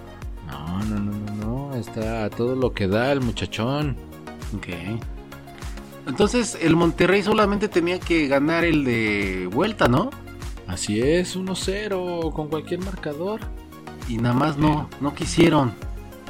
No, 0.47 0.79
no, 0.85 0.99
no, 0.99 1.11
no, 1.11 1.35
no. 1.69 1.75
Está 1.75 2.29
todo 2.29 2.55
lo 2.55 2.73
que 2.73 2.87
da 2.87 3.11
el 3.11 3.21
muchachón. 3.21 3.95
Ok. 4.55 4.67
Entonces, 6.07 6.57
el 6.61 6.75
Monterrey 6.75 7.23
solamente 7.23 7.67
tenía 7.69 7.99
que 7.99 8.27
ganar 8.27 8.65
el 8.65 8.83
de 8.83 9.49
vuelta, 9.51 9.87
¿no? 9.87 10.09
Así 10.67 10.99
es, 11.01 11.35
1-0 11.37 12.31
con 12.33 12.47
cualquier 12.49 12.81
marcador. 12.81 13.39
Y 14.09 14.17
nada 14.17 14.35
más 14.35 14.57
no, 14.57 14.89
no 14.99 15.13
quisieron. 15.15 15.73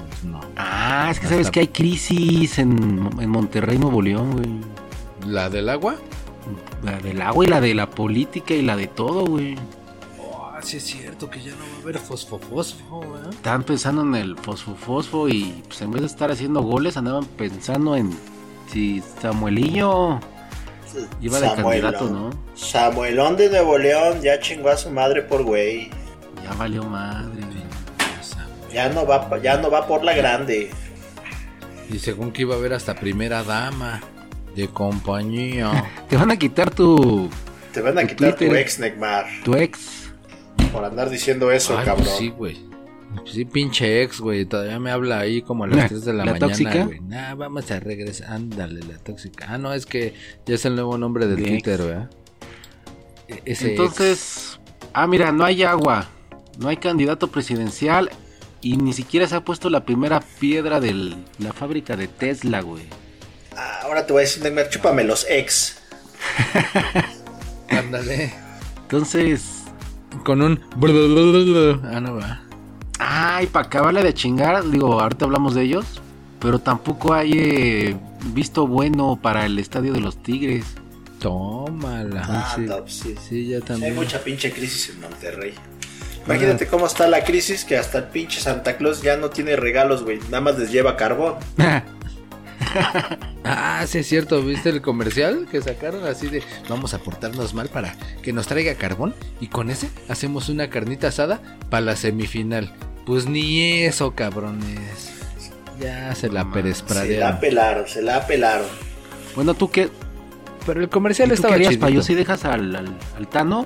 Pues 0.09 0.23
no. 0.25 0.39
Ah, 0.57 1.07
es 1.09 1.19
que 1.19 1.25
Hasta- 1.25 1.35
sabes 1.35 1.51
que 1.51 1.59
hay 1.61 1.67
crisis 1.69 2.59
en, 2.59 3.09
en 3.19 3.29
Monterrey, 3.29 3.77
Nuevo 3.79 4.01
León, 4.01 4.31
güey. 4.33 5.31
¿La 5.31 5.49
del 5.49 5.69
agua? 5.69 5.95
La 6.83 6.99
del 6.99 7.21
agua 7.21 7.45
y 7.45 7.47
la 7.47 7.61
de 7.61 7.73
la 7.73 7.89
política 7.89 8.53
y 8.53 8.61
la 8.61 8.75
de 8.75 8.87
todo, 8.87 9.25
güey. 9.25 9.55
Oh, 10.19 10.51
sí 10.61 10.77
es 10.77 10.83
cierto 10.83 11.29
que 11.29 11.39
ya 11.41 11.51
no 11.51 11.57
va 11.73 11.77
a 11.79 11.81
haber 11.81 11.97
fosfofosfo, 11.99 13.01
¿eh? 13.03 13.29
Estaban 13.31 13.63
pensando 13.63 14.01
en 14.01 14.15
el 14.15 14.35
fosfo-fosfo 14.35 15.29
y 15.29 15.63
pues 15.67 15.81
en 15.81 15.91
vez 15.91 16.01
de 16.01 16.07
estar 16.07 16.29
haciendo 16.31 16.61
goles 16.61 16.97
andaban 16.97 17.25
pensando 17.25 17.95
en 17.95 18.11
si 18.73 19.01
Samuelillo 19.21 20.19
iba 21.21 21.39
de 21.39 21.47
Samuelón. 21.47 21.93
candidato, 21.93 22.09
¿no? 22.09 22.29
Samuelón 22.55 23.37
de 23.37 23.49
Nuevo 23.49 23.77
León 23.77 24.21
ya 24.21 24.39
chingó 24.39 24.69
a 24.69 24.77
su 24.77 24.89
madre 24.89 25.21
por 25.21 25.43
güey. 25.43 25.89
Ya 26.43 26.53
valió 26.57 26.83
madre. 26.83 27.41
Ya 28.73 28.89
no 28.89 29.05
va, 29.05 29.29
ya 29.41 29.57
no 29.57 29.69
va 29.69 29.85
por 29.87 30.03
la 30.03 30.13
grande. 30.15 30.71
Y 31.91 31.99
según 31.99 32.31
que 32.31 32.41
iba 32.41 32.55
a 32.55 32.57
haber 32.57 32.73
hasta 32.73 32.95
primera 32.95 33.43
dama 33.43 34.01
de 34.55 34.67
compañía. 34.67 35.91
Te 36.09 36.17
van 36.17 36.31
a 36.31 36.37
quitar 36.37 36.71
tu, 36.71 37.29
Te 37.71 37.81
van 37.81 37.97
a 37.99 38.01
Tu 38.01 38.07
quitar 38.07 38.35
tu 38.35 38.45
ex, 38.55 38.79
Neymar, 38.79 39.25
tu 39.43 39.53
ex. 39.55 40.11
por 40.71 40.83
andar 40.85 41.09
diciendo 41.11 41.51
eso, 41.51 41.77
Ay, 41.77 41.85
cabrón. 41.85 42.05
pues 42.05 42.17
sí, 42.17 42.29
güey. 42.29 42.65
Sí, 43.25 43.45
pinche 43.45 44.01
ex, 44.03 44.19
güey. 44.19 44.45
Todavía 44.45 44.79
me 44.79 44.91
habla 44.91 45.19
ahí 45.19 45.41
como 45.41 45.63
a 45.63 45.67
las 45.67 45.77
La- 45.77 45.87
3 45.87 46.05
de 46.05 46.13
la, 46.13 46.25
¿la 46.25 46.31
mañana, 46.33 46.47
tóxica? 46.47 46.85
güey. 46.85 46.99
Nah, 47.01 47.35
vamos 47.35 47.69
a 47.71 47.79
regresar. 47.79 48.31
Ándale, 48.33 48.81
la 48.81 48.97
tóxica. 48.99 49.45
Ah, 49.49 49.57
no, 49.57 49.73
es 49.73 49.85
que 49.85 50.13
ya 50.45 50.55
es 50.55 50.65
el 50.65 50.75
nuevo 50.75 50.97
nombre 50.97 51.27
del 51.27 51.37
De 51.37 51.43
Twitter, 51.43 51.79
ex. 51.79 51.85
¿verdad? 51.85 52.09
E- 53.27 53.41
Ese 53.45 53.71
Entonces, 53.71 54.59
ah, 54.93 55.07
mira, 55.07 55.31
no 55.31 55.43
hay 55.45 55.63
agua, 55.63 56.07
no 56.59 56.67
hay 56.69 56.77
candidato 56.77 57.27
presidencial 57.29 58.09
y 58.61 58.77
ni 58.77 58.93
siquiera 58.93 59.27
se 59.27 59.35
ha 59.35 59.43
puesto 59.45 59.69
la 59.69 59.85
primera 59.85 60.19
piedra 60.39 60.79
de 60.79 61.15
la 61.39 61.53
fábrica 61.53 61.95
de 61.95 62.07
Tesla, 62.07 62.61
güey. 62.61 62.83
Ah, 63.55 63.79
ahora 63.83 64.05
te 64.05 64.13
voy 64.13 64.21
a 64.21 64.25
decir, 64.25 64.43
chúpame 64.69 65.03
los 65.03 65.25
ex. 65.29 65.77
ex. 66.53 67.13
Ándale. 67.69 68.33
Entonces, 68.83 69.63
Con 70.23 70.41
un... 70.41 70.59
Ah, 71.83 71.99
no, 71.99 72.15
va. 72.15 72.42
Ay, 73.05 73.47
para 73.47 73.67
acabarle 73.67 74.03
de 74.03 74.13
chingar, 74.13 74.63
digo, 74.69 74.99
ahorita 74.99 75.25
hablamos 75.25 75.55
de 75.55 75.63
ellos, 75.63 76.01
pero 76.39 76.59
tampoco 76.59 77.13
hay 77.13 77.31
eh, 77.33 77.97
visto 78.33 78.67
bueno 78.67 79.17
para 79.21 79.45
el 79.45 79.59
estadio 79.59 79.93
de 79.93 79.99
los 79.99 80.21
Tigres. 80.21 80.65
Tómala. 81.19 82.21
Ah, 82.27 82.53
sí. 82.55 82.61
no, 82.61 82.79
pues 82.79 82.93
sí. 82.95 83.15
Sí, 83.29 83.47
ya 83.47 83.57
Hay 83.57 83.61
también. 83.63 83.95
mucha 83.95 84.19
pinche 84.19 84.51
crisis 84.51 84.89
en 84.89 85.01
Monterrey. 85.01 85.53
Imagínate 86.25 86.67
cómo 86.67 86.85
está 86.85 87.07
la 87.07 87.23
crisis 87.23 87.65
que 87.65 87.77
hasta 87.77 87.97
el 87.97 88.03
pinche 88.05 88.39
Santa 88.39 88.77
Claus 88.77 89.01
ya 89.01 89.17
no 89.17 89.29
tiene 89.29 89.55
regalos, 89.55 90.03
güey. 90.03 90.19
Nada 90.25 90.41
más 90.41 90.57
les 90.57 90.71
lleva 90.71 90.95
carbón. 90.97 91.35
Ah, 93.43 93.83
sí 93.87 93.99
es 93.99 94.07
cierto, 94.07 94.41
¿viste 94.41 94.69
el 94.69 94.81
comercial 94.81 95.47
que 95.51 95.61
sacaron 95.61 96.05
así 96.05 96.27
de 96.27 96.41
vamos 96.69 96.93
a 96.93 96.99
portarnos 96.99 97.53
mal 97.53 97.67
para 97.67 97.95
que 98.21 98.31
nos 98.31 98.47
traiga 98.47 98.73
carbón 98.75 99.13
y 99.41 99.47
con 99.47 99.69
ese 99.69 99.89
hacemos 100.07 100.47
una 100.49 100.69
carnita 100.69 101.09
asada 101.09 101.41
para 101.69 101.81
la 101.85 101.95
semifinal? 101.95 102.73
Pues 103.05 103.25
ni 103.27 103.83
eso, 103.83 104.11
cabrones. 104.15 105.11
Ya 105.79 106.13
se 106.15 106.29
la 106.29 106.43
No 106.43 106.49
mames, 106.51 106.77
Se 106.77 106.83
la 106.89 106.93
perespradearon. 107.33 107.39
pelaron, 107.39 107.87
se 107.87 108.01
la 108.01 108.25
pelaron. 108.27 108.67
bueno, 109.35 109.53
¿tú 109.53 109.69
qué, 109.69 109.89
Pero 110.65 110.79
el 110.81 110.89
comercial 110.89 111.27
¿y 111.27 111.29
tú 111.31 111.35
estaba 111.35 111.55
harías, 111.55 111.71
chido. 111.73 111.81
Payo? 111.81 112.01
¿Si 112.01 112.13
dejas 112.13 112.45
al, 112.45 112.75
al, 112.75 112.97
al 113.17 113.27
Tano? 113.27 113.65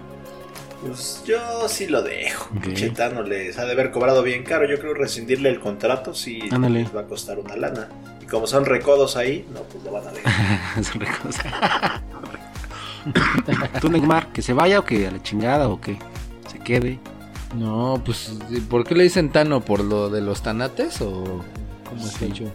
Pues 0.82 1.24
yo 1.27 1.67
sí 1.67 1.88
lo 1.88 2.01
dejo. 2.01 2.50
Ok. 2.56 2.63
Pinche 2.63 2.89
Tano 2.91 3.22
les 3.24 3.58
ha 3.60 3.65
de 3.65 3.74
haber 3.74 3.91
cobrado 3.91 4.24
bien 4.24 4.44
caro. 4.44 4.67
Yo 4.67 4.79
creo 4.79 4.94
rescindirle 4.94 5.50
el 5.50 5.60
contrato 5.60 6.13
sí 6.13 6.39
Ándale. 6.51 6.84
les 6.84 6.96
va 6.96 7.01
a 7.01 7.06
costar 7.06 7.38
una 7.39 7.56
lana. 7.56 7.89
Y 8.22 8.25
como 8.25 8.48
son 8.48 8.65
recodos 8.65 9.17
ahí, 9.17 9.46
no, 9.53 9.62
pues 9.63 9.84
lo 9.84 9.91
van 9.91 10.08
a 10.08 10.12
dejar. 10.12 10.79
Otra 10.96 11.17
cosa. 11.20 12.01
¿Tú, 13.82 13.89
Neymar, 13.89 14.27
que 14.34 14.41
se 14.41 14.53
vaya 14.53 14.79
o 14.79 14.86
que 14.86 15.08
a 15.08 15.12
la 15.12 15.22
chingada 15.24 15.67
o 15.70 15.79
que 15.79 15.98
se 16.51 16.60
quede? 16.60 17.00
No, 17.55 18.01
pues 18.05 18.37
¿por 18.69 18.83
qué 18.83 18.95
le 18.95 19.03
dicen 19.03 19.31
Tano? 19.31 19.61
¿Por 19.61 19.83
lo 19.83 20.09
de 20.09 20.21
los 20.21 20.41
tanates 20.41 21.01
o 21.01 21.23
cómo 21.87 22.03
Sí. 22.03 22.25
hecho? 22.25 22.51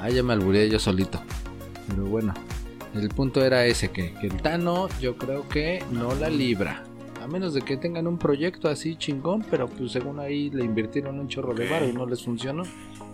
Ah, 0.00 0.10
ya 0.10 0.22
me 0.22 0.32
alburé 0.32 0.68
yo 0.70 0.78
solito. 0.78 1.20
Pero 1.88 2.04
bueno, 2.06 2.32
el 2.94 3.08
punto 3.08 3.44
era 3.44 3.66
ese, 3.66 3.90
que, 3.90 4.14
que 4.14 4.28
el 4.28 4.40
Tano 4.40 4.88
yo 5.00 5.16
creo 5.16 5.48
que 5.48 5.84
no 5.90 6.14
la 6.14 6.28
libra. 6.30 6.84
A 7.22 7.26
menos 7.28 7.54
de 7.54 7.62
que 7.62 7.76
tengan 7.76 8.06
un 8.08 8.18
proyecto 8.18 8.68
así 8.68 8.96
chingón, 8.96 9.44
pero 9.48 9.68
pues 9.68 9.92
según 9.92 10.18
ahí 10.18 10.50
le 10.50 10.64
invirtieron 10.64 11.20
un 11.20 11.28
chorro 11.28 11.54
de 11.54 11.68
bar 11.68 11.84
y 11.84 11.92
no 11.92 12.04
les 12.06 12.24
funcionó. 12.24 12.64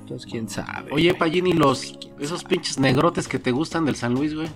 Entonces, 0.00 0.30
quién 0.30 0.48
sabe. 0.48 0.90
Oye, 0.92 1.12
Payini, 1.12 1.52
los 1.52 1.98
esos 2.18 2.42
pinches 2.44 2.78
negrotes 2.78 3.28
que 3.28 3.38
te 3.38 3.50
gustan 3.50 3.84
del 3.84 3.96
San 3.96 4.14
Luis, 4.14 4.34
güey. 4.34 4.48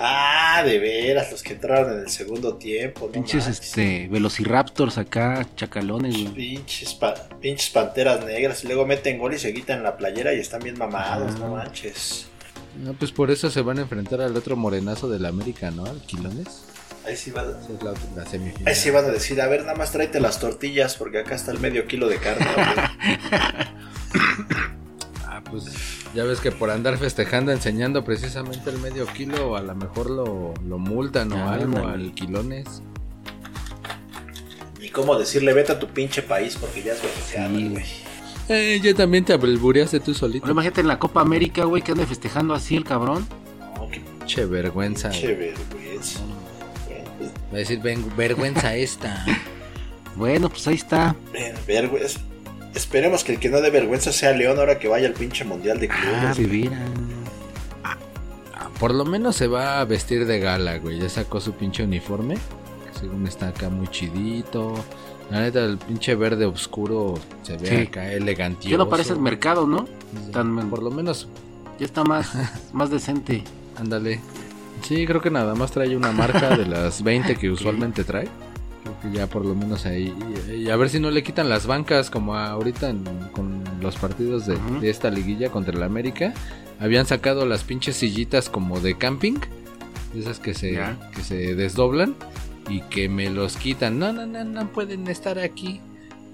Ah, 0.00 0.62
de 0.64 0.78
veras, 0.78 1.30
los 1.32 1.42
que 1.42 1.54
entraron 1.54 1.92
en 1.92 1.98
el 2.04 2.08
segundo 2.10 2.54
tiempo. 2.56 3.06
No 3.06 3.12
Pinches 3.12 3.44
manches. 3.46 3.64
este 3.66 4.08
velociraptors 4.08 4.96
acá, 4.98 5.46
chacalones, 5.56 6.14
güey. 6.16 6.32
Pinches, 6.34 6.94
pa- 6.94 7.14
pinches 7.40 7.70
panteras 7.70 8.24
negras. 8.24 8.62
Y 8.62 8.68
luego 8.68 8.86
meten 8.86 9.18
gol 9.18 9.34
y 9.34 9.38
se 9.38 9.52
quitan 9.52 9.82
la 9.82 9.96
playera 9.96 10.32
y 10.34 10.38
están 10.38 10.60
bien 10.62 10.78
mamados, 10.78 11.32
Ah. 11.34 11.38
no 11.40 11.48
manches. 11.54 12.26
No, 12.82 12.92
pues 12.94 13.10
por 13.10 13.30
eso 13.32 13.50
se 13.50 13.60
van 13.62 13.78
a 13.78 13.82
enfrentar 13.82 14.20
al 14.20 14.36
otro 14.36 14.54
morenazo 14.56 15.08
del 15.08 15.26
América, 15.26 15.70
¿no? 15.72 15.84
Al 15.84 16.00
Quilones. 16.02 16.62
Ahí 17.04 17.16
sí, 17.16 17.30
van, 17.30 17.46
es 17.48 17.82
la, 17.82 17.92
la 18.16 18.30
ahí 18.66 18.74
sí 18.74 18.90
van 18.90 19.04
a 19.06 19.08
decir, 19.08 19.40
a 19.40 19.46
ver, 19.48 19.62
nada 19.62 19.74
más 19.74 19.90
tráete 19.92 20.20
las 20.20 20.38
tortillas 20.38 20.94
porque 20.96 21.18
acá 21.18 21.34
está 21.34 21.50
el 21.52 21.58
medio 21.58 21.86
kilo 21.86 22.06
de 22.08 22.18
carne. 22.18 22.46
Ah, 25.26 25.42
pues 25.48 25.64
ya 26.18 26.24
ves 26.24 26.40
que 26.40 26.50
por 26.50 26.68
andar 26.70 26.98
festejando, 26.98 27.52
enseñando 27.52 28.02
precisamente 28.04 28.70
el 28.70 28.78
medio 28.80 29.06
kilo, 29.06 29.56
a 29.56 29.62
lo 29.62 29.72
mejor 29.76 30.10
lo, 30.10 30.52
lo 30.66 30.78
multan 30.78 31.32
o 31.32 31.36
Ah, 31.36 31.52
algo 31.54 31.76
ándale. 31.78 32.06
al 32.06 32.12
quilones. 32.12 32.82
y 34.80 34.88
cómo 34.88 35.16
decirle, 35.16 35.52
vete 35.52 35.70
a 35.70 35.78
tu 35.78 35.86
pinche 35.86 36.22
país 36.22 36.56
porque 36.60 36.82
ya 36.82 36.92
es 36.94 37.02
mexicano, 37.04 37.56
Sí. 37.58 37.68
güey. 37.68 37.84
Eh, 38.48 38.80
ya 38.82 38.94
también 38.94 39.24
te 39.24 39.32
albureaste 39.32 40.00
tú 40.00 40.12
solito. 40.12 40.46
Ahora 40.46 40.54
imagínate 40.54 40.80
en 40.80 40.88
la 40.88 40.98
Copa 40.98 41.20
América, 41.20 41.62
güey, 41.64 41.82
que 41.82 41.92
ande 41.92 42.04
festejando 42.04 42.52
así 42.52 42.74
el 42.74 42.82
cabrón. 42.84 43.24
No, 43.76 43.88
qué 43.88 44.02
Che, 44.26 44.44
vergüenza. 44.44 45.10
pinche 45.10 45.34
vergüenza. 45.34 46.20
Va 47.52 47.54
a 47.54 47.56
decir, 47.58 47.80
"Ven- 47.80 48.10
vergüenza 48.16 48.74
esta. 48.74 49.24
Bueno, 50.16 50.48
pues 50.48 50.66
ahí 50.66 50.74
está. 50.74 51.14
Ver- 51.32 51.54
vergüenza. 51.64 52.18
Esperemos 52.74 53.24
que 53.24 53.32
el 53.32 53.40
que 53.40 53.48
no 53.48 53.60
dé 53.60 53.70
vergüenza 53.70 54.12
sea 54.12 54.32
León 54.32 54.58
ahora 54.58 54.78
que 54.78 54.88
vaya 54.88 55.08
al 55.08 55.14
pinche 55.14 55.44
mundial 55.44 55.80
de 55.80 55.88
clubes. 55.88 56.14
Ah, 56.22 56.34
vivir. 56.36 56.70
Ah, 57.84 57.96
Por 58.78 58.94
lo 58.94 59.04
menos 59.04 59.36
se 59.36 59.46
va 59.46 59.80
a 59.80 59.84
vestir 59.84 60.26
de 60.26 60.38
gala, 60.38 60.78
güey. 60.78 60.98
Ya 61.00 61.08
sacó 61.08 61.40
su 61.40 61.52
pinche 61.52 61.82
uniforme. 61.82 62.34
Que 62.34 62.98
según 63.00 63.26
está 63.26 63.48
acá 63.48 63.68
muy 63.68 63.88
chidito. 63.88 64.74
La 65.30 65.40
neta, 65.40 65.64
el 65.64 65.76
pinche 65.78 66.14
verde 66.14 66.46
oscuro 66.46 67.14
se 67.42 67.56
ve 67.56 67.66
Sí. 67.68 67.76
acá 67.88 68.12
elegantioso. 68.12 68.70
Ya 68.70 68.78
no 68.78 68.88
parece 68.88 69.12
el 69.12 69.20
mercado, 69.20 69.66
¿no? 69.66 69.86
tan- 70.32 70.70
Por 70.70 70.82
lo 70.82 70.90
menos 70.90 71.28
Ya 71.78 71.84
está 71.86 72.02
más, 72.02 72.30
más 72.72 72.90
decente. 72.90 73.44
Ándale. 73.76 74.20
Sí, 74.82 75.06
creo 75.06 75.20
que 75.20 75.30
nada 75.30 75.54
más 75.54 75.70
trae 75.70 75.96
una 75.96 76.12
marca 76.12 76.56
de 76.56 76.64
las 76.66 77.02
20 77.02 77.36
que 77.36 77.50
usualmente 77.50 78.04
trae. 78.04 78.28
Creo 79.00 79.12
que 79.12 79.18
ya 79.18 79.26
por 79.26 79.44
lo 79.44 79.54
menos 79.54 79.84
ahí. 79.86 80.14
Y, 80.56 80.70
a 80.70 80.76
ver 80.76 80.88
si 80.88 80.98
no 81.00 81.10
le 81.10 81.22
quitan 81.22 81.48
las 81.48 81.66
bancas 81.66 82.10
como 82.10 82.36
ahorita 82.36 82.88
en- 82.90 83.04
con 83.32 83.62
los 83.80 83.96
partidos 83.96 84.46
de, 84.46 84.56
esta 84.88 85.10
liguilla 85.10 85.50
contra 85.50 85.74
el 85.76 85.82
América. 85.82 86.32
habían 86.80 87.06
sacado 87.06 87.44
las 87.44 87.64
pinches 87.64 87.96
sillitas 87.96 88.48
como 88.48 88.78
de 88.80 88.96
camping, 88.96 89.34
esas 90.16 90.38
que 90.38 90.54
se, 90.54 90.74
Ya. 90.74 90.96
que 91.14 91.22
se 91.22 91.54
desdoblan 91.56 92.14
y 92.70 92.82
que 92.82 93.08
me 93.08 93.30
los 93.30 93.56
quitan. 93.56 93.98
No, 93.98 94.12
no, 94.12 94.26
no, 94.26 94.44
no 94.44 94.68
pueden 94.72 95.08
estar 95.08 95.38
aquí. 95.40 95.80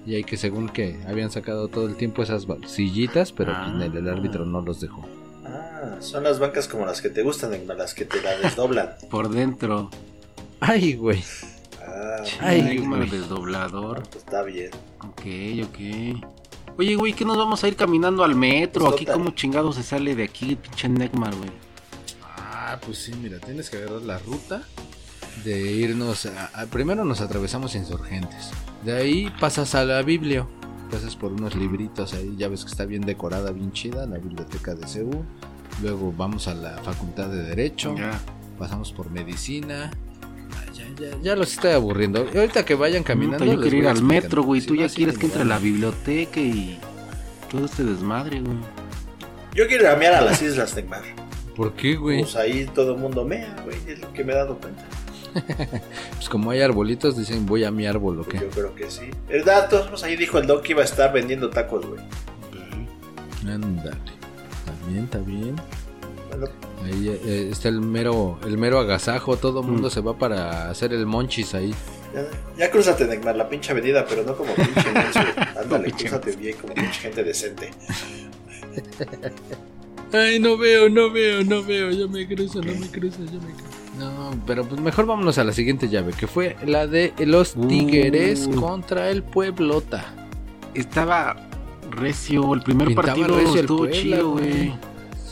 Y 0.05 0.13
hay 0.15 0.23
que 0.23 0.37
según 0.37 0.69
que 0.69 0.99
habían 1.07 1.31
sacado 1.31 1.67
todo 1.67 1.87
el 1.87 1.95
tiempo 1.95 2.21
esas 2.21 2.45
sillitas, 2.67 3.31
pero 3.31 3.53
Ah. 3.55 3.73
pues, 3.75 3.89
el, 3.91 3.97
el 3.97 4.07
árbitro 4.07 4.45
no 4.45 4.61
los 4.61 4.79
dejó. 4.81 5.03
Ah, 5.45 5.95
son 5.99 6.23
las 6.23 6.37
bancas 6.37 6.67
como 6.67 6.85
las 6.85 7.01
que 7.01 7.09
te 7.09 7.23
gustan, 7.23 7.51
las 7.67 7.93
que 7.95 8.05
te 8.05 8.21
la 8.21 8.37
desdoblan. 8.37 8.89
Por 9.09 9.29
dentro. 9.29 9.89
Ay, 10.59 10.93
güey. 10.93 11.23
Ah, 11.95 12.23
güey. 12.41 13.09
desdoblador. 13.09 14.03
pues 14.03 14.15
está 14.17 14.43
bien. 14.43 14.71
Ok, 15.01 15.21
ok. 15.69 16.77
Oye, 16.77 16.95
güey, 16.95 17.13
¿qué 17.13 17.23
nos 17.23 17.37
vamos 17.37 17.63
a 17.63 17.67
ir 17.69 17.75
caminando 17.77 18.23
al 18.23 18.35
metro? 18.35 18.81
Pues 18.83 18.95
Aquí 18.95 19.05
total. 19.05 19.19
como 19.21 19.31
chingado 19.35 19.71
se 19.71 19.81
sale 19.83 20.13
de 20.15 20.23
aquí, 20.23 20.55
pinche 20.57 20.89
Neymar, 20.89 21.33
güey. 21.35 21.51
Ah, 22.37 22.77
pues 22.85 22.97
sí, 22.97 23.13
mira, 23.21 23.39
tienes 23.39 23.69
que 23.69 23.77
agarrar 23.77 24.01
la 24.01 24.17
ruta 24.19 24.63
de 25.45 25.71
irnos 25.71 26.25
a, 26.25 26.47
a- 26.53 26.65
primero 26.65 27.05
nos 27.05 27.21
atravesamos 27.21 27.75
insurgentes. 27.75 28.49
De 28.83 28.93
ahí 28.93 29.31
pasas 29.39 29.73
a 29.75 29.85
la 29.85 30.01
Biblia. 30.01 30.45
Pasas 30.91 31.15
por 31.15 31.31
unos 31.31 31.55
libritos 31.55 32.13
ahí, 32.13 32.35
ya 32.37 32.47
ves 32.47 32.63
que 32.65 32.71
está 32.71 32.85
bien 32.85 33.01
decorada, 33.01 33.51
bien 33.51 33.71
chida, 33.71 34.05
la 34.05 34.17
biblioteca 34.17 34.75
de 34.75 34.87
CEU. 34.87 35.25
Luego 35.81 36.13
vamos 36.15 36.47
a 36.47 36.53
la 36.53 36.77
Facultad 36.83 37.27
de 37.29 37.41
Derecho, 37.43 37.95
Ya. 37.97 38.19
pasamos 38.59 38.91
por 38.91 39.09
Medicina. 39.11 39.91
Ah, 40.85 41.17
Ya, 41.21 41.35
los 41.35 41.53
estoy 41.53 41.71
aburriendo. 41.71 42.27
Y 42.33 42.37
ahorita 42.37 42.65
que 42.65 42.75
vayan 42.75 43.03
caminando. 43.03 43.39
Puta, 43.45 43.51
yo 43.55 43.61
quiero 43.61 43.77
ir 43.77 43.87
al 43.87 44.01
metro, 44.03 44.43
güey. 44.43 44.61
Si 44.61 44.67
Tú 44.67 44.75
ya 44.75 44.87
quieres 44.89 45.17
que 45.17 45.25
entre 45.25 45.41
a 45.41 45.45
la 45.45 45.59
biblioteca 45.59 46.39
y 46.39 46.79
todo 47.51 47.65
este 47.65 47.83
desmadre, 47.83 48.41
güey. 48.41 48.57
Yo 49.53 49.67
quiero 49.67 49.83
ir 49.85 49.89
a 49.89 49.95
mear 49.95 50.13
a 50.15 50.21
las 50.21 50.41
islas, 50.41 50.75
Neymar. 50.75 51.01
¿Por 51.55 51.73
qué, 51.73 51.95
güey? 51.95 52.21
Pues 52.21 52.35
ahí 52.35 52.65
todo 52.73 52.93
el 52.95 52.99
mundo 52.99 53.23
mea, 53.23 53.55
güey, 53.63 53.77
es 53.87 53.99
lo 53.99 54.11
que 54.11 54.23
me 54.25 54.33
he 54.33 54.35
dado 54.35 54.57
cuenta. 54.57 54.83
Pues 56.15 56.29
como 56.29 56.51
hay 56.51 56.61
arbolitos, 56.61 57.17
dicen 57.17 57.45
voy 57.45 57.63
a 57.65 57.71
mi 57.71 57.85
árbol 57.85 58.19
o 58.19 58.23
Pues 58.23 58.39
qué. 58.39 58.45
yo 58.45 58.49
creo 58.51 58.75
que 58.75 58.89
sí. 58.89 59.09
¿Verdad? 59.27 59.69
Todos 59.69 59.87
pues, 59.87 60.03
ahí 60.03 60.15
dijo 60.15 60.37
el 60.37 60.47
Doc 60.47 60.63
que 60.63 60.71
iba 60.71 60.81
a 60.81 60.85
estar 60.85 61.11
vendiendo 61.13 61.49
tacos, 61.49 61.85
güey. 61.85 62.01
Ándale. 63.47 63.91
Está 63.91 64.87
bien, 64.89 65.03
está 65.05 65.17
bien. 65.19 65.55
Bueno, 66.29 66.47
Ahí 66.85 67.09
eh, 67.25 67.49
está 67.51 67.67
el 67.69 67.81
mero, 67.81 68.39
el 68.45 68.57
mero 68.57 68.79
agasajo, 68.79 69.37
todo 69.37 69.61
el 69.61 69.67
mundo 69.67 69.87
Mm. 69.87 69.91
se 69.91 70.01
va 70.01 70.17
para 70.17 70.69
hacer 70.69 70.93
el 70.93 71.05
monchis 71.05 71.53
ahí. 71.55 71.73
ya, 72.13 72.23
ya 72.57 72.71
crúzate, 72.71 73.05
Neymar, 73.05 73.35
la 73.35 73.49
pinche 73.49 73.71
avenida, 73.71 74.05
pero 74.07 74.23
no 74.23 74.35
como 74.37 74.53
pinche 74.53 74.91
menso. 74.93 75.19
Ándale, 75.61 75.91
crúzate 75.91 76.35
bien 76.35 76.55
como 76.61 76.73
pinche 76.73 76.99
gente 77.01 77.23
decente. 77.23 77.71
Ay, 80.13 80.39
no 80.39 80.57
veo, 80.57 80.89
no 80.89 81.11
veo, 81.11 81.43
no 81.43 81.63
veo, 81.63 81.91
yo 81.91 82.07
me 82.07 82.27
cruzo, 82.27 82.61
no 82.61 82.73
me 82.79 82.87
cruzo, 82.89 83.17
yo 83.25 83.39
me 83.41 83.51
cruzo. 83.53 83.75
No, 83.99 84.31
pero 84.45 84.63
pues 84.65 84.79
mejor 84.81 85.05
vámonos 85.05 85.37
a 85.37 85.43
la 85.43 85.51
siguiente 85.53 85.89
llave, 85.89 86.13
que 86.13 86.27
fue 86.27 86.55
la 86.65 86.85
de 86.87 87.13
los 87.19 87.55
Uh. 87.55 87.67
Tigres 87.67 88.47
contra 88.55 89.09
el 89.09 89.23
Pueblota. 89.23 90.13
Estaba 90.73 91.35
recio, 91.91 92.53
el 92.53 92.61
primer 92.61 92.87
Pintaba 92.89 93.07
partido 93.07 93.27
recio 93.37 93.53
el 93.53 93.59
estuvo 93.61 93.77
Puebla, 93.79 93.97
chido, 93.97 94.31
güey. 94.31 94.73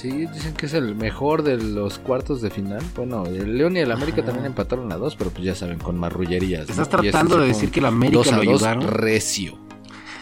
Sí, 0.03 0.27
dicen 0.27 0.53
que 0.53 0.65
es 0.65 0.73
el 0.73 0.95
mejor 0.95 1.43
de 1.43 1.55
los 1.55 1.97
cuartos 1.97 2.41
de 2.41 2.49
final. 2.49 2.81
Bueno, 2.93 3.25
el 3.25 3.57
León 3.57 3.77
y 3.77 3.79
el 3.79 3.89
América 3.89 4.17
Ajá. 4.17 4.25
también 4.27 4.47
empataron 4.47 4.91
a 4.91 4.97
dos, 4.97 5.15
pero 5.15 5.29
pues 5.29 5.45
ya 5.45 5.55
saben, 5.55 5.79
con 5.79 5.97
marrullerías. 5.97 6.69
Estás 6.69 6.89
tratando 6.89 7.37
de 7.39 7.47
decir 7.47 7.71
que 7.71 7.79
la 7.79 7.87
América 7.87 8.17
dos 8.17 8.27
a 8.33 8.37
lo 8.37 8.43
dos 8.51 8.61
ayudaron. 8.63 8.87
recio. 8.89 9.57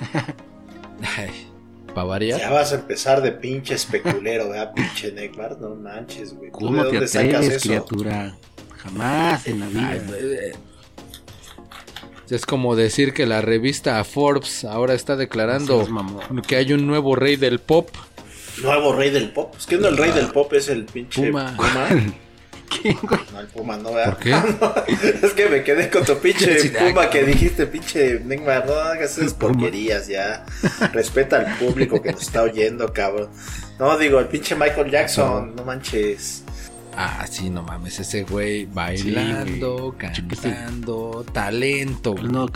Ay, 1.18 1.48
¿pa' 1.96 2.04
variar? 2.04 2.40
Ya 2.40 2.52
vas 2.52 2.72
a 2.74 2.76
empezar 2.76 3.24
de 3.24 3.32
pinche 3.32 3.74
especulero, 3.74 4.50
¿verdad? 4.50 4.72
Pinche 4.76 5.12
Neymar, 5.12 5.60
no 5.60 5.74
manches, 5.74 6.36
güey. 6.36 6.52
¿Tú 6.52 6.60
de 6.60 6.66
¿Cómo 6.66 6.82
te 6.84 6.88
dónde 6.92 7.08
sacas 7.08 7.34
atreves, 7.38 7.56
eso? 7.56 7.68
criatura? 7.68 8.36
Jamás 8.78 9.48
en 9.48 9.60
la 9.62 9.66
vida. 9.68 9.90
Ay, 9.90 10.52
Es 12.30 12.46
como 12.46 12.76
decir 12.76 13.14
que 13.16 13.26
la 13.26 13.42
revista 13.42 14.04
Forbes 14.04 14.64
ahora 14.64 14.94
está 14.94 15.16
declarando 15.16 15.88
que 16.48 16.56
hay 16.56 16.72
un 16.72 16.86
nuevo 16.86 17.16
rey 17.16 17.36
del 17.36 17.58
pop. 17.58 17.90
Nuevo 18.62 18.94
rey 18.94 19.10
del 19.10 19.32
pop. 19.32 19.56
Es 19.58 19.66
que 19.66 19.78
no 19.78 19.88
el 19.88 19.98
rey 19.98 20.12
del 20.12 20.28
pop 20.28 20.52
es 20.54 20.70
el 20.70 20.86
pinche 20.86 21.28
Puma. 21.28 21.54
Puma. 21.56 21.90
¿Quién, 22.82 22.98
güey? 23.02 23.20
No, 23.34 23.40
el 23.42 23.48
Puma 23.48 23.78
no, 23.78 23.92
¿verdad? 23.92 24.14
¿Por 24.14 24.86
qué? 24.86 24.96
es 25.26 25.34
que 25.34 25.50
me 25.50 25.64
quedé 25.64 25.90
con 25.90 26.06
tu 26.06 26.18
pinche 26.18 26.60
Sí, 26.62 26.72
ah, 26.80 26.86
Puma 26.88 27.10
que 27.10 27.24
dijiste, 27.24 27.68
pinche 27.68 28.20
Neymar. 28.20 28.66
No 28.66 28.74
hagas 28.74 29.18
esas 29.18 29.34
porquerías 29.34 30.08
ya. 30.08 30.46
Respeta 30.94 31.40
al 31.40 31.58
público 31.58 32.02
que 32.02 32.12
nos 32.12 32.22
está 32.22 32.44
oyendo, 32.44 32.92
cabrón. 32.94 33.30
No, 33.80 33.98
digo, 33.98 34.20
el 34.20 34.28
pinche 34.28 34.56
Michael 34.56 34.90
Jackson, 34.90 35.56
no 35.56 35.66
manches. 35.66 36.44
Ah, 36.96 37.26
sí, 37.30 37.50
no 37.50 37.64
mames, 37.64 38.00
ese 38.00 38.24
güey 38.24 38.66
bailando, 38.66 39.94
güey. 39.94 39.98
cantando, 39.98 41.26
talento. 41.34 42.14
No-. 42.16 42.50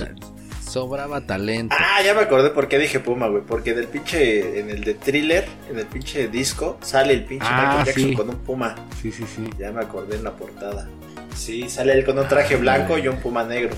Sobraba 0.76 1.22
talento. 1.22 1.74
Ah, 1.80 2.02
ya 2.04 2.14
me 2.14 2.20
acordé 2.20 2.50
por 2.50 2.68
qué 2.68 2.78
dije 2.78 3.00
Puma, 3.00 3.30
güey. 3.30 3.42
Porque 3.48 3.74
del 3.74 3.88
pinche, 3.88 4.60
en 4.60 4.70
el 4.70 4.84
de 4.84 4.96
thriller, 4.96 5.46
en 5.72 5.80
el 5.80 5.86
pinche 5.86 6.28
disco, 6.28 6.78
sale 6.82 7.14
el 7.14 7.24
pinche 7.24 7.48
Ah, 7.50 7.62
Michael 7.78 7.86
Jackson 7.86 8.10
sí. 8.10 8.14
con 8.14 8.30
un 8.30 8.40
Puma. 8.40 8.76
Sí, 9.02 9.10
sí, 9.10 9.24
sí. 9.24 9.50
Ya 9.58 9.72
me 9.72 9.80
acordé 9.80 10.18
en 10.18 10.26
la 10.26 10.32
portada. 10.34 10.90
Sí, 11.34 11.70
sale 11.70 11.94
él 11.94 12.04
con 12.04 12.20
un 12.20 12.28
traje 12.28 12.58
blanco 12.58 12.98
y 12.98 13.08
un 13.08 13.16
Puma 13.16 13.46
negro. 13.46 13.74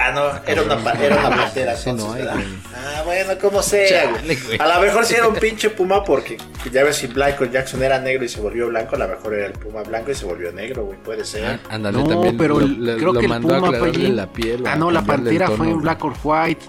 Ah, 0.00 0.12
no, 0.12 0.26
era 0.46 0.62
una, 0.62 0.92
era 0.92 1.16
una 1.18 1.30
pantera. 1.36 1.76
Sí, 1.76 1.92
no. 1.92 2.14
Ah, 2.14 3.02
bueno, 3.04 3.32
como 3.40 3.62
sea, 3.62 4.10
güey. 4.10 4.36
Chale. 4.36 4.56
A 4.60 4.76
lo 4.76 4.80
mejor 4.86 5.04
sí 5.04 5.14
era 5.14 5.26
un 5.26 5.34
pinche 5.34 5.70
Puma 5.70 6.04
porque 6.04 6.36
ya 6.72 6.84
ves 6.84 6.96
si 6.96 7.08
Michael 7.08 7.50
Jackson 7.50 7.82
era 7.82 7.98
negro 7.98 8.24
y 8.24 8.28
se 8.28 8.40
volvió 8.40 8.68
blanco, 8.68 8.94
a 8.94 8.98
lo 9.00 9.08
mejor 9.08 9.34
era 9.34 9.46
el 9.46 9.52
Puma 9.54 9.82
blanco 9.82 10.10
y 10.10 10.14
se 10.14 10.24
volvió 10.24 10.52
negro, 10.52 10.84
güey. 10.84 10.98
Puede 10.98 11.22
Ah, 11.22 11.24
ser. 11.24 11.60
Ándale, 11.68 11.98
No, 11.98 12.06
también 12.06 12.36
pero 12.38 12.60
el- 12.60 12.76
creo 12.96 13.12
lo 13.12 13.20
que 13.20 13.26
el 13.26 13.28
mandó 13.28 13.54
a 13.56 13.58
Puma 13.58 13.78
fue 13.78 13.88
allí. 13.88 14.06
la 14.08 14.26
piel. 14.32 14.64
Ah, 14.66 14.76
no, 14.76 14.90
la 14.90 15.02
pantera 15.02 15.50
fue 15.50 15.68
en. 15.68 15.80
Black 15.80 16.04
or 16.04 16.14
White. 16.22 16.64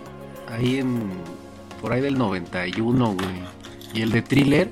Ahí 0.52 0.80
en. 0.80 1.12
Por 1.82 1.94
ahí 1.94 2.02
del 2.02 2.18
91, 2.18 3.14
güey. 3.14 3.28
Y 3.94 4.02
el 4.02 4.12
de 4.12 4.22
thriller. 4.24 4.70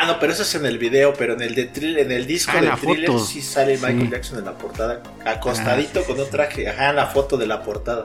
Ah, 0.00 0.06
no, 0.06 0.20
pero 0.20 0.32
eso 0.32 0.42
es 0.42 0.54
en 0.54 0.64
el 0.66 0.78
video, 0.78 1.12
pero 1.14 1.34
en 1.34 1.42
el 1.42 1.54
de 1.54 1.64
thriller, 1.64 2.06
en 2.06 2.12
el 2.12 2.26
disco 2.26 2.52
Ah, 2.54 2.58
en 2.58 2.64
de 2.66 2.70
thriller 2.76 3.06
foto. 3.08 3.24
sí 3.24 3.42
sale 3.42 3.74
Michael 3.74 4.02
Sí. 4.02 4.08
Jackson 4.10 4.38
en 4.38 4.44
la 4.44 4.56
portada, 4.56 5.02
acostadito 5.24 5.98
Ah, 6.00 6.02
sí, 6.02 6.06
con 6.06 6.16
sí, 6.16 6.22
un 6.22 6.30
traje, 6.30 6.68
ajá, 6.68 6.90
en 6.90 6.96
la 6.96 7.06
foto 7.06 7.36
de 7.36 7.46
la 7.46 7.62
portada. 7.62 8.04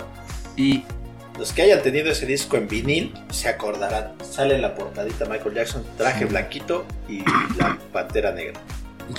Y. 0.58 0.84
Los 1.38 1.52
que 1.52 1.64
hayan 1.64 1.82
tenido 1.82 2.12
ese 2.12 2.26
disco 2.28 2.58
en 2.58 2.68
vinil 2.68 3.12
se 3.32 3.50
acordarán. 3.50 4.14
Sale 4.24 4.56
en 4.56 4.62
la 4.62 4.76
portadita 4.76 5.26
Michael 5.26 5.56
Jackson, 5.56 5.84
traje 5.98 6.26
blanquito 6.26 6.86
y 7.10 7.20
la 7.58 7.78
pantera 7.92 8.32
negra. 8.32 8.60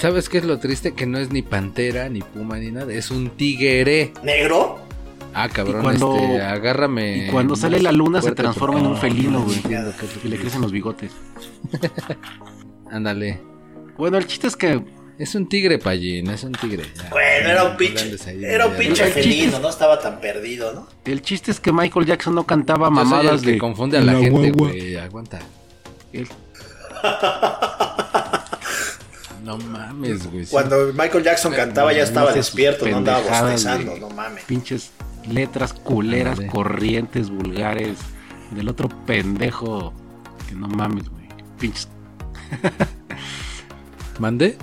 ¿Sabes 0.00 0.28
qué 0.28 0.38
es 0.38 0.44
lo 0.44 0.58
triste? 0.58 0.94
Que 0.94 1.06
no 1.06 1.18
es 1.18 1.30
ni 1.30 1.42
pantera, 1.42 2.08
ni 2.08 2.22
puma, 2.22 2.56
ni 2.58 2.70
nada. 2.70 2.92
Es 2.92 3.10
un 3.10 3.30
tigre. 3.30 4.12
¿Negro? 4.22 4.78
Ah, 5.34 5.48
cabrón, 5.48 5.80
Y 5.80 5.82
cuando- 5.82 6.14
este, 6.16 6.40
agárrame. 6.42 7.16
Y 7.26 7.30
cuando 7.30 7.56
sale 7.56 7.80
la 7.82 7.90
luna 7.92 8.22
se 8.22 8.30
transforma 8.32 8.78
en 8.78 8.86
un 8.86 8.96
felino, 8.96 9.42
güey. 9.42 9.60
Y 10.24 10.28
le 10.28 10.38
crecen 10.38 10.60
los 10.62 10.70
bigotes. 10.72 11.10
Ándale. 12.94 13.40
Bueno, 13.98 14.16
el 14.18 14.26
chiste 14.26 14.46
es 14.46 14.56
que. 14.56 14.82
Es 15.16 15.34
un 15.36 15.48
tigre, 15.48 15.78
Pallín, 15.78 16.28
es 16.30 16.42
un 16.42 16.50
tigre. 16.52 16.82
ya. 16.96 17.08
Bueno, 17.10 17.48
era 17.50 17.62
un 17.64 17.76
pinche, 17.76 18.16
ahí, 18.26 18.44
era 18.44 18.66
un 18.66 18.74
pinche 18.74 19.06
felino, 19.06 19.56
es- 19.56 19.62
no 19.62 19.68
estaba 19.68 20.00
tan 20.00 20.20
perdido, 20.20 20.72
¿no? 20.72 20.88
El 21.04 21.22
chiste 21.22 21.52
es 21.52 21.60
que 21.60 21.72
Michael 21.72 22.04
Jackson 22.06 22.34
no 22.34 22.44
cantaba 22.44 22.90
mamadas 22.90 23.42
que 23.42 23.52
de. 23.52 23.58
confunde 23.58 23.98
a 23.98 24.00
la, 24.00 24.14
La 24.14 24.18
gente, 24.18 24.50
güey. 24.50 24.96
Aguanta. 24.96 25.38
El- 26.12 26.26
No 29.44 29.58
mames, 29.58 30.30
güey. 30.30 30.44
sí. 30.46 30.50
Cuando 30.50 30.92
Michael 30.94 31.22
Jackson 31.22 31.52
cantaba 31.52 31.92
ya 31.92 32.02
estaba 32.02 32.32
despierto, 32.32 32.86
no 32.88 32.96
andaba 32.96 33.20
bostezando, 33.20 33.96
no 33.98 34.10
mames. 34.10 34.44
pinches 34.44 34.90
letras 35.30 35.72
culeras, 35.74 36.40
corrientes, 36.50 37.30
vulgares. 37.30 37.98
Del 38.50 38.68
otro 38.68 38.88
pendejo. 39.06 39.92
Que 40.48 40.54
no 40.54 40.66
mames, 40.68 41.08
güey. 41.08 41.24
Pinches. 41.58 41.88
¿Mande? 44.18 44.56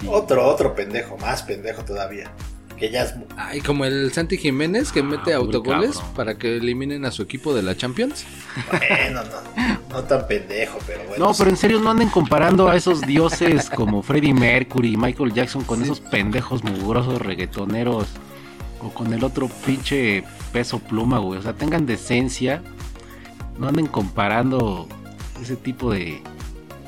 sí. 0.00 0.06
Otro, 0.08 0.46
otro 0.46 0.74
pendejo, 0.74 1.16
más 1.18 1.42
pendejo 1.42 1.84
todavía. 1.84 2.30
Que 2.78 2.90
ya 2.90 3.04
es... 3.04 3.14
Ay, 3.36 3.60
como 3.60 3.84
el 3.84 4.12
Santi 4.12 4.36
Jiménez 4.36 4.90
que 4.90 5.00
Ah, 5.00 5.04
mete 5.04 5.32
autogoles 5.32 5.96
cabrón. 5.96 6.14
para 6.14 6.34
que 6.36 6.56
eliminen 6.56 7.04
a 7.04 7.12
su 7.12 7.22
equipo 7.22 7.54
de 7.54 7.62
la 7.62 7.76
Champions. 7.76 8.24
Bueno, 8.68 9.22
no, 9.24 9.78
no 9.96 10.02
tan 10.04 10.26
pendejo, 10.26 10.78
pero 10.86 11.04
bueno. 11.08 11.24
No, 11.28 11.32
pero 11.38 11.50
en 11.50 11.56
serio 11.56 11.78
no 11.80 11.90
anden 11.90 12.08
comparando 12.08 12.68
a 12.68 12.74
esos 12.76 13.00
dioses 13.02 13.70
como 13.70 14.02
Freddie 14.02 14.34
Mercury 14.34 14.94
y 14.94 14.96
Michael 14.96 15.32
Jackson 15.32 15.62
con 15.62 15.82
esos 15.82 16.00
pendejos 16.00 16.64
mugrosos 16.64 17.22
reggaetoneros 17.22 18.08
o 18.82 18.90
con 18.90 19.12
el 19.14 19.22
otro 19.22 19.48
pinche 19.64 20.24
peso 20.52 20.80
pluma, 20.80 21.18
güey. 21.20 21.38
O 21.38 21.42
sea, 21.42 21.52
tengan 21.52 21.86
decencia. 21.86 22.60
No 23.56 23.68
anden 23.68 23.86
comparando 23.86 24.88
ese 25.40 25.54
tipo 25.54 25.92
de 25.92 26.20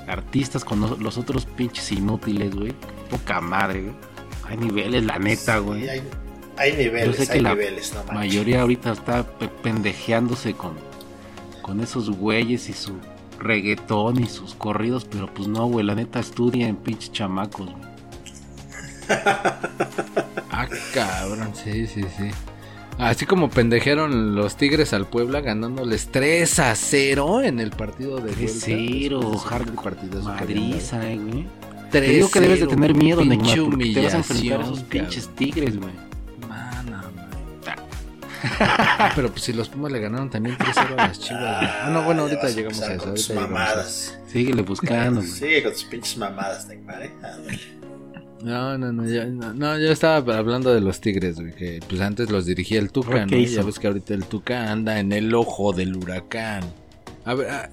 artistas 0.06 0.64
con 0.64 0.80
los- 0.80 0.98
los 0.98 1.18
otros 1.18 1.44
pinches 1.46 1.92
inútiles, 1.92 2.54
güey. 2.54 2.72
Poca 3.10 3.40
madre, 3.40 3.82
güey. 3.82 3.94
Hay 4.48 4.56
niveles, 4.56 5.04
la 5.04 5.18
neta, 5.18 5.58
Sí, 5.58 5.64
güey. 5.64 5.88
hay, 5.88 6.02
hay 6.56 6.72
niveles, 6.76 7.06
Yo 7.06 7.12
sé 7.24 7.26
que 7.26 7.32
hay 7.34 7.40
la 7.40 7.50
niveles, 7.54 7.92
no 7.94 8.12
mayoría 8.12 8.60
ahorita 8.62 8.92
está 8.92 9.24
pe- 9.24 9.48
pendejeándose 9.48 10.54
con, 10.54 10.74
con 11.62 11.80
esos 11.80 12.10
güeyes 12.10 12.68
y 12.68 12.72
su 12.72 12.92
reggaetón 13.40 14.22
y 14.22 14.26
sus 14.26 14.54
corridos, 14.54 15.04
pero 15.04 15.26
pues 15.32 15.48
no, 15.48 15.66
güey, 15.66 15.84
la 15.84 15.94
neta 15.96 16.20
estudia 16.20 16.68
en 16.68 16.76
pinches 16.76 17.12
chamacos, 17.12 17.66
güey. 17.70 17.86
Ah, 20.50 20.66
cabrón, 20.94 21.52
sí, 21.54 21.86
sí, 21.86 22.02
sí. 22.16 22.30
Así 22.98 23.26
como 23.26 23.50
pendejearon 23.50 24.34
los 24.34 24.56
Tigres 24.56 24.92
al 24.94 25.06
Puebla 25.06 25.40
ganándoles 25.42 26.08
3 26.10 26.58
a 26.60 26.74
0 26.74 27.42
en 27.42 27.60
el 27.60 27.70
partido 27.70 28.16
de 28.16 28.32
vuelta. 28.32 28.42
3-0, 28.42 29.20
Después 29.20 29.44
de 29.50 29.54
hard 29.54 29.62
ese 29.68 29.72
partidazo 29.82 30.36
que 30.36 30.42
habían 30.42 30.60
madriza, 30.70 31.10
eh, 31.10 31.16
güey. 31.18 31.42
dado. 31.42 31.90
Te 31.90 32.00
digo 32.00 32.30
que 32.30 32.40
debes 32.40 32.60
de 32.60 32.66
tener 32.66 32.94
miedo, 32.94 33.24
Neymar, 33.24 33.46
te 33.94 34.02
vas 34.02 34.14
a 34.14 34.16
enfrentar 34.18 34.60
a 34.60 34.64
esos 34.64 34.80
pinches 34.84 35.28
tigres, 35.36 35.76
güey. 35.78 35.92
no. 36.88 37.02
Ah, 38.58 39.12
Pero 39.14 39.30
pues 39.30 39.42
si 39.42 39.52
los 39.52 39.68
Pumas 39.68 39.92
le 39.92 40.00
ganaron 40.00 40.30
también 40.30 40.56
3-0 40.56 40.92
a 40.98 41.08
las 41.08 41.20
Chivas. 41.20 41.40
güey. 41.60 41.70
Ah, 41.82 41.90
no, 41.92 42.02
bueno, 42.02 42.22
ahorita 42.22 42.46
a 42.46 42.50
llegamos 42.50 42.80
a 42.80 42.92
empezar 42.92 42.96
eso. 42.96 43.04
con 43.04 43.14
tus 43.14 43.30
a 43.30 43.34
mamadas. 43.34 44.18
Síguele 44.32 44.62
buscando, 44.62 45.20
güey. 45.20 45.32
Sigue 45.32 45.62
con 45.62 45.72
tus 45.72 45.84
pinches 45.84 46.16
mamadas, 46.16 46.66
Neymar, 46.66 47.02
¿eh? 47.02 47.10
No, 48.42 48.76
no, 48.78 48.92
no, 48.92 49.08
ya, 49.08 49.24
no, 49.24 49.54
no, 49.54 49.78
yo 49.78 49.90
estaba 49.90 50.36
hablando 50.36 50.72
de 50.74 50.80
los 50.80 51.00
Tigres, 51.00 51.36
güey, 51.36 51.52
que 51.54 51.80
pues 51.88 52.00
antes 52.00 52.30
los 52.30 52.44
dirigía 52.46 52.78
el 52.78 52.90
Tuca, 52.92 53.24
¿Qué 53.26 53.36
¿no? 53.36 53.42
hizo? 53.42 53.56
Ya 53.56 53.62
ves 53.62 53.78
que 53.78 53.86
ahorita 53.86 54.14
el 54.14 54.24
Tuca 54.26 54.70
anda 54.70 54.98
en 55.00 55.12
el 55.12 55.34
ojo 55.34 55.72
del 55.72 55.96
huracán. 55.96 56.62
A 57.24 57.34
ver, 57.34 57.50
ah, 57.50 57.70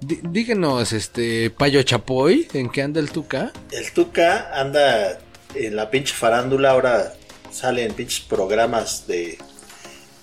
dí- 0.00 0.20
díganos, 0.30 0.92
este, 0.92 1.50
Payo 1.50 1.82
Chapoy, 1.82 2.46
¿en 2.52 2.68
qué 2.68 2.82
anda 2.82 3.00
el 3.00 3.10
Tuca? 3.10 3.50
El 3.72 3.90
Tuca 3.92 4.50
anda 4.60 5.18
en 5.54 5.74
la 5.74 5.90
pinche 5.90 6.14
farándula, 6.14 6.70
ahora 6.72 7.14
sale 7.50 7.84
en 7.84 7.92
pinches 7.94 8.20
programas 8.20 9.06
de, 9.06 9.38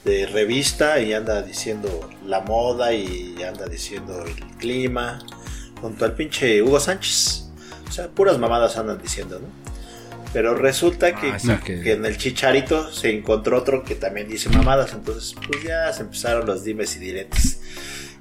de 0.05 0.25
revista 0.27 0.99
y 0.99 1.13
anda 1.13 1.41
diciendo 1.41 2.09
la 2.27 2.41
moda 2.41 2.93
y 2.93 3.35
anda 3.43 3.65
diciendo 3.65 4.23
el 4.25 4.35
clima, 4.57 5.19
junto 5.81 6.05
al 6.05 6.13
pinche 6.13 6.61
Hugo 6.61 6.79
Sánchez. 6.79 7.47
O 7.91 7.93
sea, 7.93 8.07
puras 8.07 8.39
mamadas 8.39 8.77
andan 8.77 9.01
diciendo, 9.01 9.37
¿no? 9.41 9.47
Pero 10.31 10.55
resulta 10.55 11.13
que, 11.13 11.31
Ah, 11.31 11.39
sí, 11.39 11.51
que- 11.65 11.81
que 11.81 11.91
en 11.91 12.05
el 12.05 12.17
chicharito 12.17 12.89
se 12.89 13.09
encontró 13.13 13.57
otro 13.57 13.83
que 13.83 13.95
también 13.95 14.29
dice 14.29 14.47
mamadas, 14.47 14.93
entonces 14.93 15.35
pues 15.45 15.61
ya 15.61 15.91
se 15.91 16.03
empezaron 16.03 16.45
los 16.45 16.63
dimes 16.63 16.95
y 16.95 16.99
diretes 16.99 17.59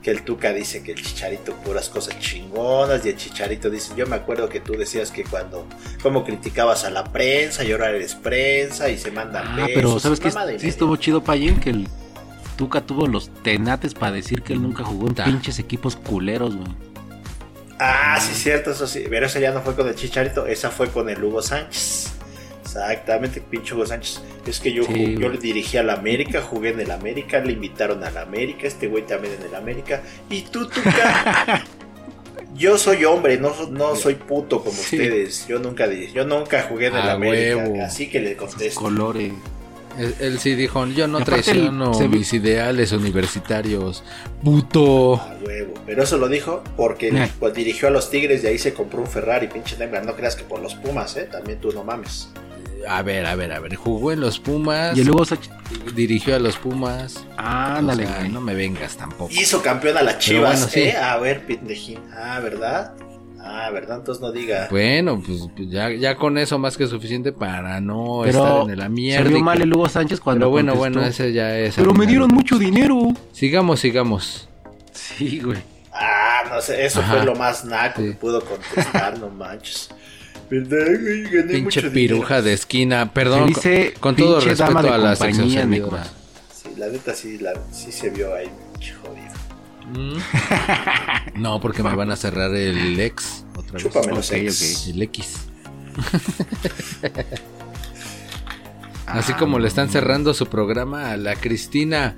que 0.02 0.10
el 0.10 0.22
Tuca 0.24 0.52
dice 0.52 0.82
que 0.82 0.90
el 0.92 1.00
Chicharito 1.02 1.52
puras 1.56 1.88
cosas 1.90 2.18
chingonas 2.18 3.04
y 3.06 3.10
el 3.10 3.16
Chicharito 3.16 3.68
dice, 3.70 3.92
yo 3.96 4.06
me 4.06 4.16
acuerdo 4.16 4.48
que 4.48 4.58
tú 4.58 4.72
decías 4.72 5.10
que 5.12 5.22
cuando, 5.24 5.66
como 6.02 6.24
criticabas 6.24 6.84
a 6.84 6.90
la 6.90 7.04
prensa 7.04 7.62
y 7.64 7.70
ahora 7.72 7.90
eres 7.90 8.14
prensa 8.16 8.88
y 8.88 8.96
se 8.98 9.10
mandan 9.12 9.46
Ah, 9.46 9.56
besos, 9.56 9.70
pero 9.74 10.00
¿sabes 10.00 10.18
y 10.20 10.30
Sí 10.30 10.36
media. 10.38 10.68
estuvo 10.68 10.96
chido, 10.96 11.22
Payen, 11.22 11.60
que 11.60 11.70
el 11.70 11.86
Tuca 12.56 12.80
tuvo 12.80 13.06
los 13.06 13.28
tenates 13.44 13.94
para 13.94 14.10
decir 14.12 14.42
que 14.42 14.54
él 14.54 14.62
nunca 14.62 14.82
jugó 14.84 15.06
en 15.08 15.14
pinches 15.14 15.58
equipos 15.60 15.94
culeros, 15.96 16.56
güey. 16.56 16.68
Ah, 17.82 18.20
sí, 18.20 18.34
cierto, 18.34 18.72
eso 18.72 18.86
sí, 18.86 19.04
pero 19.08 19.24
esa 19.26 19.40
ya 19.40 19.52
no 19.52 19.62
fue 19.62 19.74
con 19.74 19.88
el 19.88 19.94
Chicharito, 19.94 20.46
esa 20.46 20.70
fue 20.70 20.88
con 20.90 21.08
el 21.08 21.22
Hugo 21.24 21.40
Sánchez. 21.42 22.12
Exactamente, 22.62 23.40
pinche 23.40 23.74
Hugo 23.74 23.86
Sánchez. 23.86 24.20
Es 24.46 24.60
que 24.60 24.72
yo, 24.72 24.84
Sí, 24.84 25.16
yo 25.18 25.28
le 25.28 25.38
dirigí 25.38 25.76
a 25.78 25.82
la 25.82 25.94
América, 25.94 26.42
jugué 26.42 26.70
en 26.70 26.80
el 26.80 26.90
América, 26.90 27.40
le 27.40 27.52
invitaron 27.52 28.04
a 28.04 28.10
la 28.10 28.20
América, 28.22 28.66
este 28.66 28.86
güey 28.86 29.06
también 29.06 29.34
en 29.40 29.46
el 29.46 29.54
América. 29.54 30.02
Y 30.28 30.42
tú, 30.42 30.68
Tuca, 30.68 31.64
yo 32.54 32.76
soy 32.78 33.04
hombre, 33.06 33.38
no, 33.38 33.52
no 33.70 33.96
soy 33.96 34.14
puto 34.14 34.60
como 34.62 34.76
Sí. 34.76 34.96
ustedes. 34.96 35.46
Yo 35.48 35.58
nunca, 35.58 35.86
yo 35.90 36.24
nunca 36.26 36.62
jugué 36.68 36.88
en 36.88 36.96
el 36.96 37.08
A 37.08 37.12
América, 37.12 37.56
huevo. 37.56 37.82
así 37.82 38.08
que 38.08 38.20
le 38.20 38.36
contesto. 38.36 38.80
Colores. 38.80 39.32
Él, 39.98 40.14
él 40.20 40.38
sí 40.38 40.54
dijo, 40.54 40.86
yo 40.86 41.06
no 41.08 41.22
traiciono 41.24 41.90
el- 41.90 41.94
se 41.96 42.08
vi- 42.08 42.18
mis 42.18 42.32
ideales 42.32 42.92
universitarios. 42.92 44.02
Puto. 44.42 45.16
A 45.16 45.36
huevo. 45.44 45.74
Pero 45.86 46.02
eso 46.02 46.16
lo 46.18 46.28
dijo 46.28 46.62
porque 46.76 47.08
Eh. 47.08 47.30
pues, 47.38 47.54
dirigió 47.54 47.88
a 47.88 47.90
los 47.90 48.10
Tigres 48.10 48.42
y 48.44 48.46
ahí 48.46 48.58
se 48.58 48.72
compró 48.72 49.00
un 49.00 49.06
Ferrari, 49.06 49.48
pinche 49.48 49.76
Neymar. 49.76 50.04
No 50.06 50.14
creas 50.14 50.36
que 50.36 50.44
por 50.44 50.60
los 50.60 50.74
Pumas, 50.76 51.16
¿eh? 51.16 51.28
También 51.30 51.60
tú 51.60 51.72
no 51.72 51.84
mames. 51.84 52.28
A 52.88 53.02
ver, 53.02 53.26
a 53.26 53.34
ver, 53.34 53.52
a 53.52 53.60
ver. 53.60 53.74
Jugó 53.74 54.10
en 54.12 54.20
los 54.20 54.38
Pumas. 54.38 54.96
Y 54.96 55.04
luego. 55.04 55.24
Dirigió 55.94 56.34
a 56.34 56.38
los 56.38 56.56
Pumas. 56.56 57.24
Ándale, 57.36 58.04
O 58.04 58.08
sea, 58.08 58.18
güey. 58.20 58.28
no 58.30 58.40
me 58.40 58.54
vengas 58.54 58.96
tampoco. 58.96 59.30
Hizo 59.32 59.60
campeón 59.62 59.98
a 59.98 60.02
las 60.02 60.18
Chivas, 60.18 60.52
bueno, 60.60 60.68
sí. 60.72 60.80
¿eh? 60.80 60.96
A 60.96 61.18
ver, 61.18 61.44
pendejín. 61.46 61.98
Ah, 62.16 62.40
¿verdad? 62.40 62.92
Ah, 63.42 63.70
¿verdad? 63.70 63.98
Entonces 63.98 64.20
no 64.20 64.32
diga. 64.32 64.68
Bueno, 64.70 65.22
pues, 65.24 65.40
pues 65.56 65.70
ya, 65.70 65.90
ya 65.90 66.16
con 66.16 66.36
eso 66.38 66.58
más 66.58 66.76
que 66.76 66.86
suficiente 66.86 67.32
para 67.32 67.80
no 67.80 68.20
Pero 68.24 68.38
estar 68.46 68.62
en 68.64 68.70
el 68.70 68.80
se 68.82 68.88
mierda. 68.90 69.28
vio 69.30 69.40
mal 69.40 69.62
el 69.62 69.72
Hugo 69.74 69.88
Sánchez 69.88 70.20
cuando 70.20 70.40
Pero 70.46 70.50
bueno, 70.50 70.72
contestó, 70.74 70.98
bueno, 71.00 71.08
ese 71.10 71.32
ya 71.32 71.56
es. 71.58 71.74
Pero 71.74 71.94
me 71.94 72.06
dieron 72.06 72.28
mucho 72.28 72.58
dinero. 72.58 72.98
Sigamos, 73.32 73.80
sigamos. 73.80 74.48
Sí, 74.92 75.40
güey. 75.40 75.58
Ah, 75.92 76.42
no 76.50 76.60
sé, 76.60 76.84
eso 76.84 77.00
Ajá. 77.00 77.14
fue 77.16 77.24
lo 77.24 77.34
más 77.34 77.64
naco 77.64 78.00
Sí. 78.02 78.08
que 78.08 78.14
pudo 78.14 78.44
contestar, 78.44 79.18
no 79.18 79.28
manches. 79.30 79.88
¿Verdad, 80.50 80.86
güey? 81.00 81.22
Gané 81.24 81.52
Pinche 81.54 81.80
mucho 81.82 81.92
piruja 81.92 82.34
dinero. 82.36 82.42
de 82.42 82.52
esquina. 82.52 83.12
Perdón, 83.12 83.40
Se 83.40 83.46
dice 83.70 83.92
con, 83.94 84.14
con 84.14 84.16
todo 84.16 84.40
respeto 84.40 84.92
a 84.94 85.12
exoservidoras. 85.12 85.66
Neymar. 85.68 86.06
Sí, 86.52 86.68
la 86.76 86.88
neta 86.88 87.14
sí, 87.14 87.38
la, 87.38 87.52
sí 87.72 87.90
se 87.92 88.10
vio 88.10 88.34
ahí. 88.34 88.48
Mm. 89.92 91.40
No, 91.40 91.60
porque 91.60 91.82
me 91.82 91.94
van 91.94 92.10
a 92.10 92.16
cerrar 92.16 92.54
el 92.54 92.98
ex 93.00 93.44
otra 93.56 93.74
vez. 93.74 93.82
Chúpame 93.82 94.12
los. 94.12 94.30
El 94.30 95.02
X. 95.02 95.46
Así 99.06 99.32
como 99.34 99.58
le 99.58 99.66
están 99.68 99.88
cerrando 99.88 100.34
su 100.34 100.46
programa 100.46 101.10
a 101.10 101.16
la 101.16 101.34
Cristina 101.34 102.16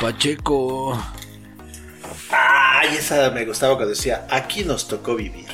Pacheco. 0.00 1.00
Ay, 2.30 2.96
esa 2.98 3.30
me 3.30 3.44
gustaba 3.44 3.74
cuando 3.76 3.90
decía, 3.90 4.26
aquí 4.30 4.64
nos 4.64 4.88
tocó 4.88 5.14
vivir. 5.14 5.46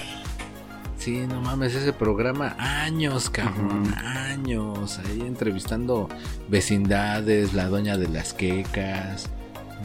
Sí, 0.98 1.26
no 1.26 1.40
mames, 1.40 1.74
ese 1.74 1.92
programa, 1.92 2.56
años, 2.58 3.30
cabrón, 3.30 3.94
años, 3.94 4.98
ahí 4.98 5.20
entrevistando 5.22 6.08
vecindades, 6.48 7.54
la 7.54 7.68
doña 7.68 7.96
de 7.96 8.08
las 8.08 8.34
quecas, 8.34 9.30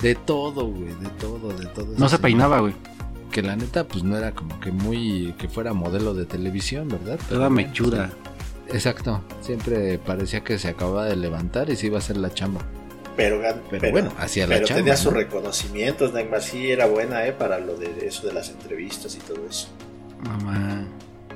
de 0.02 0.16
todo, 0.16 0.66
güey, 0.68 0.94
de 0.96 1.10
todo, 1.20 1.50
de 1.54 1.66
todo. 1.68 1.88
No 1.98 2.10
se 2.10 2.18
peinaba, 2.20 2.60
güey. 2.60 2.74
Que 3.32 3.42
la 3.42 3.56
neta, 3.56 3.86
pues 3.86 4.04
no 4.04 4.18
era 4.18 4.32
como 4.32 4.60
que 4.60 4.72
muy, 4.72 5.34
que 5.38 5.50
fuera 5.50 5.74
modelo 5.74 6.14
de 6.14 6.26
televisión, 6.26 6.88
¿verdad? 6.88 7.20
Pero 7.28 7.40
Toda 7.40 7.50
bueno. 7.50 7.72
Exacto, 8.70 9.22
siempre 9.42 9.98
parecía 10.00 10.44
que 10.44 10.58
se 10.58 10.70
acababa 10.70 11.06
de 11.06 11.16
levantar 11.16 11.70
y 11.70 11.76
se 11.76 11.88
iba 11.88 11.98
a 11.98 12.00
hacer 12.00 12.18
la 12.18 12.34
chamba. 12.34 12.62
Pero, 13.16 13.42
Pero 13.70 13.92
bueno, 13.92 14.12
hacía 14.18 14.46
la 14.48 14.56
pero 14.56 14.68
chamba, 14.68 14.80
tenía 14.80 14.94
¿no? 14.94 15.00
sus 15.00 15.14
reconocimientos, 15.14 16.14
Neymar. 16.14 16.42
Sí, 16.42 16.72
era 16.72 16.86
buena, 16.88 17.26
¿eh? 17.28 17.32
Para 17.32 17.60
lo 17.60 17.76
de 17.78 18.08
eso 18.08 18.26
de 18.28 18.34
las 18.34 18.50
entrevistas 18.50 19.16
y 19.16 19.20
todo 19.20 19.46
eso. 19.50 19.68
Mamá. 20.24 20.86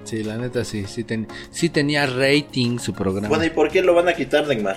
Sí, 0.03 0.23
la 0.23 0.37
neta 0.37 0.65
sí, 0.65 0.85
sí, 0.87 1.03
ten- 1.03 1.27
sí 1.51 1.69
tenía 1.69 2.05
rating 2.07 2.79
su 2.79 2.93
programa. 2.93 3.27
Bueno, 3.29 3.45
¿y 3.45 3.49
por 3.51 3.69
qué 3.69 3.81
lo 3.81 3.93
van 3.93 4.07
a 4.09 4.13
quitar, 4.13 4.47
Neymar? 4.47 4.75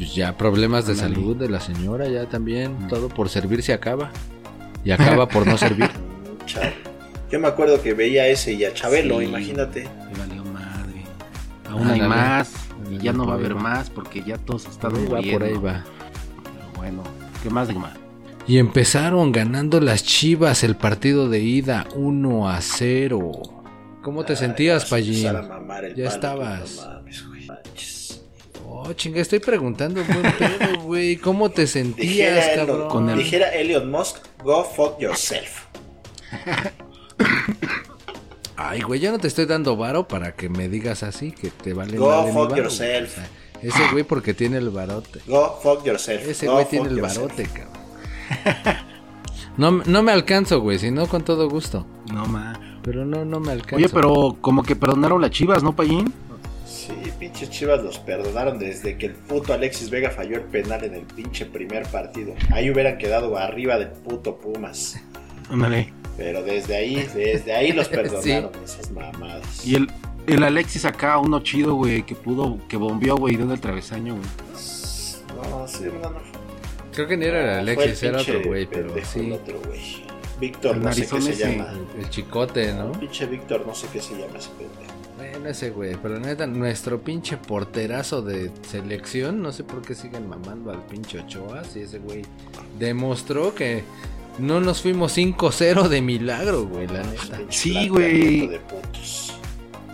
Pues 0.00 0.14
ya 0.14 0.34
problemas 0.34 0.86
de 0.86 0.94
salud 0.94 1.36
de 1.36 1.50
la 1.50 1.60
señora, 1.60 2.08
ya 2.08 2.24
también, 2.24 2.86
Mm. 2.86 2.88
todo 2.88 3.08
por 3.10 3.28
servir 3.28 3.62
se 3.62 3.74
acaba. 3.74 4.10
Y 4.82 4.92
acaba 4.92 5.28
por 5.28 5.46
no 5.46 5.58
servir. 5.58 5.90
Chale. 6.46 6.72
Yo 7.30 7.38
me 7.38 7.48
acuerdo 7.48 7.82
que 7.82 7.92
veía 7.92 8.26
ese 8.26 8.54
y 8.54 8.64
a 8.64 8.72
Chabelo, 8.72 9.18
Sí. 9.20 9.26
imagínate. 9.26 9.86
Me 10.10 10.18
valió 10.18 10.42
madre. 10.46 11.02
Aún 11.68 11.86
hay 11.90 12.00
más. 12.00 12.50
Y 12.90 12.96
ya 12.96 13.12
no 13.12 13.26
va 13.26 13.34
a 13.34 13.36
haber 13.36 13.54
va. 13.56 13.60
más 13.60 13.90
porque 13.90 14.22
ya 14.22 14.38
todos 14.38 14.64
están 14.66 14.90
Por 14.92 15.00
ahí 15.00 15.06
va, 15.06 15.16
muriendo. 15.16 15.38
por 15.38 15.42
ahí 15.48 15.54
va. 15.58 15.84
Pero 16.42 16.72
bueno, 16.76 17.02
¿qué 17.42 17.50
más, 17.50 17.68
Neymar? 17.68 17.92
Y 18.46 18.56
empezaron 18.56 19.32
ganando 19.32 19.80
las 19.80 20.02
Chivas 20.02 20.64
el 20.64 20.76
partido 20.76 21.28
de 21.28 21.40
ida 21.40 21.86
1 21.94 22.48
a 22.48 22.60
0. 22.62 23.30
¿Cómo 24.02 24.24
te 24.24 24.32
Ay, 24.32 24.38
sentías, 24.38 24.90
el 24.90 25.04
Ya 25.14 25.32
palo, 25.34 26.08
estabas. 26.08 26.76
no 26.88 26.94
mames. 26.94 27.24
Oh, 28.82 28.92
chinga, 28.94 29.20
estoy 29.20 29.40
preguntando 29.40 30.02
buen 30.04 30.22
pedo, 30.38 30.80
güey. 30.82 31.16
¿Cómo 31.16 31.50
te 31.50 31.66
sentías, 31.66 32.34
Dijera, 32.36 32.54
cabrón? 32.56 32.76
Elon, 32.76 32.88
Con 32.88 33.10
el- 33.10 33.18
dijera 33.18 33.48
Elon 33.54 33.90
Musk, 33.90 34.16
go 34.42 34.64
fuck 34.64 34.98
yourself. 35.00 35.64
Ay, 38.56 38.80
güey, 38.82 39.00
yo 39.00 39.10
no 39.10 39.18
te 39.18 39.26
estoy 39.28 39.46
dando 39.46 39.76
varo 39.76 40.06
para 40.06 40.32
que 40.32 40.48
me 40.48 40.68
digas 40.68 41.02
así, 41.02 41.32
que 41.32 41.50
te 41.50 41.72
vale 41.72 41.96
Go 41.96 42.26
mi 42.26 42.32
fuck 42.32 42.50
varo, 42.50 42.62
yourself. 42.64 43.16
güey. 43.16 43.26
O 43.68 43.72
sea, 43.72 43.80
ese 43.84 43.92
güey 43.92 44.04
porque 44.04 44.34
tiene 44.34 44.58
el 44.58 44.70
barote. 44.70 45.20
Go 45.26 45.58
fuck 45.62 45.84
yourself. 45.84 46.26
Ese 46.28 46.46
Go 46.46 46.54
güey 46.54 46.66
tiene 46.66 46.88
el 46.88 46.96
yourself. 46.98 47.24
barote, 47.28 47.44
cabrón. 47.48 48.90
No, 49.56 49.72
no 49.72 50.02
me 50.02 50.12
alcanzo, 50.12 50.60
güey, 50.60 50.78
si 50.78 50.90
no 50.90 51.06
con 51.06 51.22
todo 51.22 51.48
gusto. 51.50 51.84
No, 52.14 52.24
ma. 52.24 52.78
Pero 52.82 53.04
no, 53.04 53.26
no 53.26 53.40
me 53.40 53.52
alcanzo. 53.52 53.76
Oye, 53.76 53.88
pero 53.90 54.36
como 54.40 54.62
que 54.62 54.74
perdonaron 54.74 55.20
las 55.20 55.32
chivas, 55.32 55.62
¿no, 55.62 55.76
Payín? 55.76 56.14
Pinches 57.20 57.50
chivas 57.50 57.82
los 57.82 57.98
perdonaron 57.98 58.58
desde 58.58 58.96
que 58.96 59.04
el 59.04 59.12
puto 59.12 59.52
Alexis 59.52 59.90
Vega 59.90 60.10
falló 60.10 60.36
el 60.36 60.44
penal 60.44 60.82
en 60.84 60.94
el 60.94 61.02
pinche 61.02 61.44
primer 61.44 61.86
partido. 61.88 62.34
Ahí 62.50 62.70
hubieran 62.70 62.96
quedado 62.96 63.36
arriba 63.36 63.78
del 63.78 63.90
puto 63.90 64.38
Pumas. 64.38 64.98
Ándale. 65.50 65.92
Pero 66.16 66.42
desde 66.42 66.76
ahí, 66.76 67.06
desde 67.14 67.52
ahí 67.54 67.72
los 67.72 67.88
perdonaron 67.90 68.50
esas 68.64 68.90
mamadas. 68.90 69.66
Y 69.66 69.74
el, 69.74 69.88
el 70.26 70.42
Alexis 70.42 70.86
acá, 70.86 71.18
uno 71.18 71.40
chido, 71.40 71.74
güey, 71.74 72.04
que 72.04 72.14
pudo, 72.14 72.58
que 72.68 72.78
bombeó, 72.78 73.16
güey, 73.16 73.34
en 73.34 73.50
el 73.50 73.60
travesaño, 73.60 74.14
güey. 74.14 74.26
No, 75.50 75.68
sí, 75.68 75.84
no, 75.84 76.10
no. 76.10 76.20
Creo 76.94 77.06
que 77.06 77.18
ni 77.18 77.26
era 77.26 77.60
el 77.60 77.74
Fue 77.74 77.84
Alexis, 77.84 78.02
era 78.02 78.20
otro 78.22 78.42
güey, 78.42 78.64
pero 78.64 78.94
sí. 79.04 79.20
el 79.20 79.32
otro 79.32 79.60
güey. 79.66 80.04
Víctor, 80.40 80.76
El 80.76 80.82
no 80.82 80.92
sé 80.94 81.06
qué 81.06 81.20
se 81.20 81.36
llama. 81.36 81.70
El, 81.94 82.00
el 82.00 82.08
chicote, 82.08 82.72
¿no? 82.72 82.92
Pinche 82.92 83.26
Víctor, 83.26 83.66
no 83.66 83.74
sé 83.74 83.88
qué 83.92 84.00
se 84.00 84.14
llama 84.14 84.38
ese 84.38 84.48
pendejo. 84.50 84.99
Ese 85.46 85.70
güey, 85.70 85.96
pero 86.02 86.18
neta, 86.20 86.46
nuestro 86.46 87.00
pinche 87.00 87.36
porterazo 87.36 88.20
de 88.22 88.50
selección, 88.68 89.40
no 89.42 89.52
sé 89.52 89.64
por 89.64 89.80
qué 89.82 89.94
siguen 89.94 90.28
mamando 90.28 90.70
al 90.70 90.84
pinche 90.86 91.20
Ochoa, 91.20 91.64
si 91.64 91.80
ese 91.80 91.98
güey 91.98 92.22
demostró 92.78 93.54
que 93.54 93.82
no 94.38 94.60
nos 94.60 94.82
fuimos 94.82 95.16
5-0 95.16 95.88
de 95.88 96.02
milagro, 96.02 96.66
güey, 96.66 96.86
la 96.88 97.02
neta. 97.02 97.40
Sí, 97.48 97.88
güey. 97.88 98.50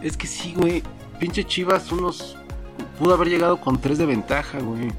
Es 0.03 0.17
que 0.17 0.27
sí, 0.27 0.53
güey. 0.57 0.83
Pinche 1.19 1.45
Chivas, 1.45 1.91
unos. 1.93 2.37
Pudo 2.99 3.15
haber 3.15 3.29
llegado 3.29 3.59
con 3.61 3.81
tres 3.81 3.99
de 3.99 4.07
ventaja, 4.07 4.59
güey. 4.59 4.91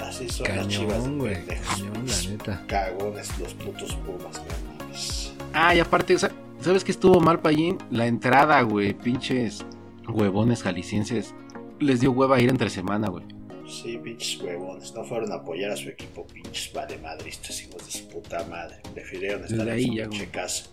Así 0.00 0.28
son 0.28 0.46
las 0.56 0.68
chivas 0.68 0.94
Cañón, 1.02 1.18
güey, 1.18 1.34
pendejos. 1.34 1.66
cañón, 1.68 2.06
la 2.06 2.30
neta. 2.30 2.62
Cagones 2.66 3.38
los 3.38 3.54
putos 3.54 3.94
pumas, 3.96 4.40
mames. 4.80 5.32
Ah, 5.52 5.74
y 5.74 5.80
aparte, 5.80 6.18
sa- 6.18 6.30
¿sabes 6.66 6.82
qué 6.84 6.90
estuvo 6.90 7.20
mal, 7.20 7.40
Payín? 7.40 7.78
La 7.90 8.06
entrada, 8.06 8.60
güey. 8.62 8.92
Pinches 8.92 9.64
huevones 10.08 10.62
jaliscienses. 10.62 11.32
Les 11.78 12.00
dio 12.00 12.10
hueva 12.10 12.40
ir 12.40 12.50
entre 12.50 12.70
semana, 12.70 13.08
güey. 13.08 13.24
Sí, 13.68 13.98
pinches 14.02 14.40
huevones. 14.42 14.92
No 14.92 15.04
fueron 15.04 15.30
a 15.32 15.36
apoyar 15.36 15.70
a 15.70 15.76
su 15.76 15.88
equipo, 15.88 16.26
pinches 16.26 16.72
vale 16.72 16.98
madristas, 16.98 17.62
hijos 17.62 17.84
de 17.86 17.92
su 17.92 18.08
puta 18.08 18.44
madre. 18.50 18.76
Prefirieron 18.94 19.42
estar 19.44 19.58
Desde 19.58 19.70
en 19.70 19.76
ahí 19.76 19.86
su 19.86 19.94
ya, 19.94 20.02
pinche 20.04 20.18
güey. 20.18 20.30
casa. 20.32 20.64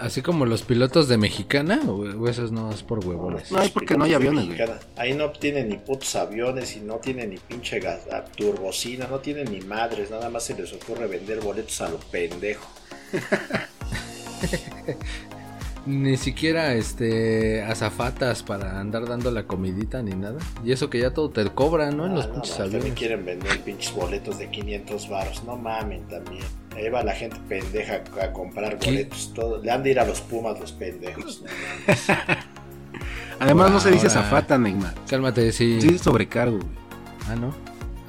Así 0.00 0.22
como 0.22 0.44
los 0.44 0.62
pilotos 0.62 1.06
de 1.06 1.18
Mexicana, 1.18 1.80
o 1.86 2.26
esos 2.26 2.50
no 2.50 2.70
es 2.72 2.82
por 2.82 2.98
huevones. 3.06 3.52
No, 3.52 3.62
es 3.62 3.70
porque 3.70 3.96
no 3.96 4.04
hay 4.04 4.14
aviones, 4.14 4.46
güey. 4.46 4.58
Mexicana. 4.58 4.80
Ahí 4.96 5.14
no 5.14 5.30
tienen 5.30 5.68
ni 5.68 5.76
putos 5.76 6.16
aviones 6.16 6.74
y 6.76 6.80
no 6.80 6.96
tienen 6.96 7.30
ni 7.30 7.36
pinche 7.36 7.78
gas, 7.78 8.00
turbocina, 8.36 9.06
no 9.06 9.20
tienen 9.20 9.52
ni 9.52 9.60
madres. 9.60 10.10
Nada 10.10 10.30
más 10.30 10.44
se 10.44 10.54
les 10.54 10.72
ocurre 10.72 11.06
vender 11.06 11.40
boletos 11.40 11.80
a 11.80 11.88
lo 11.90 11.98
pendejo. 11.98 12.66
Ni 15.86 16.18
siquiera 16.18 16.74
este 16.74 17.62
azafatas 17.62 18.42
para 18.42 18.78
andar 18.78 19.06
dando 19.08 19.30
la 19.30 19.44
comidita 19.44 20.02
ni 20.02 20.10
nada. 20.12 20.38
Y 20.62 20.72
eso 20.72 20.90
que 20.90 20.98
ya 21.00 21.12
todo 21.14 21.30
te 21.30 21.44
cobran, 21.46 21.96
¿no? 21.96 22.04
En 22.04 22.14
los 22.14 22.26
Ah, 22.26 22.28
no, 22.28 22.34
pinches 22.34 22.50
no, 22.50 22.56
también 22.64 22.80
aviones. 22.82 22.98
quieren 22.98 23.24
vender 23.24 23.60
pinches 23.62 23.94
boletos 23.94 24.38
de 24.38 24.50
500 24.50 25.08
baros. 25.08 25.44
No 25.44 25.56
mamen 25.56 26.02
también. 26.08 26.44
Ahí 26.76 26.90
va 26.90 27.02
la 27.02 27.14
gente 27.14 27.38
pendeja 27.48 28.02
a 28.22 28.32
comprar 28.32 28.78
¿Qué? 28.78 28.90
boletos. 28.90 29.32
Todo. 29.34 29.62
Le 29.62 29.70
han 29.70 29.82
de 29.82 29.92
ir 29.92 30.00
a 30.00 30.04
los 30.04 30.20
pumas 30.20 30.60
los 30.60 30.72
pendejos. 30.72 31.42
no. 31.42 31.48
Además, 33.40 33.70
no 33.70 33.80
se 33.80 33.90
dice 33.90 34.08
Ahora- 34.08 34.22
zafata, 34.24 34.58
Neymar. 34.58 34.94
Cálmate, 35.08 35.52
sí. 35.52 35.80
Sí, 35.80 35.96
sobrecargo, 35.98 36.56
güey. 36.58 36.68
Ah, 37.28 37.36
¿no? 37.36 37.54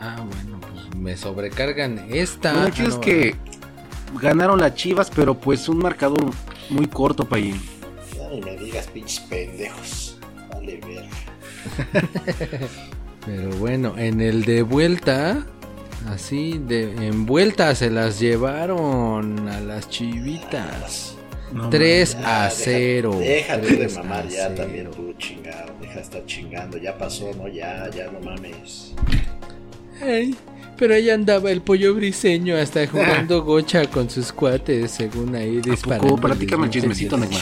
Ah, 0.02 0.18
bueno, 0.28 0.60
pues 0.60 0.96
me 1.00 1.16
sobrecargan 1.16 2.08
esta. 2.10 2.52
Bueno, 2.54 2.68
Ah, 2.76 2.82
no, 2.82 2.88
es 2.90 2.96
que 2.96 3.36
ganaron 4.22 4.60
las 4.60 4.76
Chivas, 4.76 5.10
pero 5.14 5.34
pues 5.36 5.68
un 5.70 5.80
marcador 5.80 6.32
muy 6.70 6.88
corto, 6.88 7.26
Payín. 7.26 7.60
Ya 8.16 8.28
ni 8.30 8.42
me 8.42 8.56
digas 8.58 8.88
pinches 8.88 9.20
pendejos. 9.22 10.18
Vale 10.54 10.78
verga. 10.86 11.10
Pero 13.26 13.50
bueno, 13.58 13.96
en 13.98 14.22
el 14.22 14.44
de 14.46 14.62
vuelta, 14.64 15.46
así 16.10 16.58
de 16.58 17.08
en 17.08 17.26
vuelta 17.26 17.76
se 17.76 17.90
las 17.92 18.20
llevaron 18.20 19.48
a 19.50 19.60
las 19.60 19.90
chivitas. 19.90 21.16
No, 21.52 21.70
3 21.70 22.14
Ya, 22.14 22.20
a 22.42 22.44
deja- 22.46 22.56
0. 22.56 23.16
Déjate 23.20 23.68
de 23.68 23.76
3 23.78 23.98
mamar 23.98 24.28
ya 24.30 24.48
0. 24.50 24.56
también 24.56 24.92
tú, 24.92 25.14
chingado. 25.18 25.74
Deja 25.82 25.96
de 25.96 26.02
estar 26.02 26.26
chingando. 26.26 26.78
Ya 26.78 26.98
pasó, 26.98 27.30
¿no? 27.36 27.48
Ya, 27.48 27.90
ya 27.90 28.10
no 28.12 28.20
mames. 28.22 28.94
Ay, 30.02 30.36
pero 30.80 30.94
ahí 30.96 31.10
andaba 31.10 31.52
el 31.52 31.62
pollo 31.62 31.94
briseño 31.94 32.56
hasta 32.56 32.88
jugando 32.88 33.44
gocha 33.44 33.86
con 33.90 34.10
sus 34.10 34.32
cuates, 34.32 34.92
según 34.92 35.36
ahí 35.36 35.60
disparando. 35.60 36.16
Platícame 36.16 36.66
el 36.66 36.72
chismecito, 36.72 37.18
Neymar. 37.18 37.42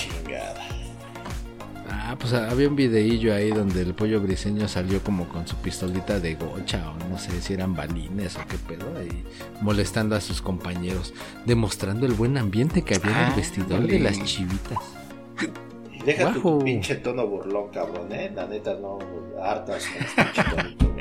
Ah, 1.89 2.15
pues 2.17 2.34
había 2.34 2.67
un 2.69 2.76
videillo 2.76 3.34
ahí 3.34 3.50
donde 3.52 3.82
el 3.82 3.93
pollo 3.93 4.19
briseño 4.21 4.67
salió 4.67 5.02
como 5.04 5.28
con 5.28 5.45
su 5.47 5.56
pistolita 5.58 6.19
de 6.19 6.36
gocha 6.36 6.89
o 6.91 7.10
no 7.10 7.17
sé 7.19 7.41
si 7.41 7.54
eran 7.54 7.76
balines 7.76 8.38
o 8.38 8.39
qué 8.47 8.58
pedo 8.58 8.86
ahí 8.97 9.23
molestando 9.62 10.15
a 10.15 10.21
sus 10.21 10.41
compañeros, 10.41 11.13
demostrando 11.45 12.06
el 12.06 12.13
buen 12.13 12.38
ambiente 12.38 12.82
que 12.82 12.95
había 12.95 13.12
en 13.12 13.17
el 13.17 13.23
Ah, 13.23 13.36
vestidor 13.36 13.88
de 13.88 14.00
las 14.00 14.23
chivitas. 14.23 14.80
Deja 16.06 16.34
tu 16.34 16.60
pinche 16.60 16.95
tono 16.95 17.28
burlón, 17.28 17.69
cabrón, 17.73 18.12
¿eh? 18.13 18.32
La 18.34 18.47
neta, 18.47 18.76
no. 18.82 18.97
Hartas 19.43 19.84
con 19.86 20.26
este. 20.26 20.88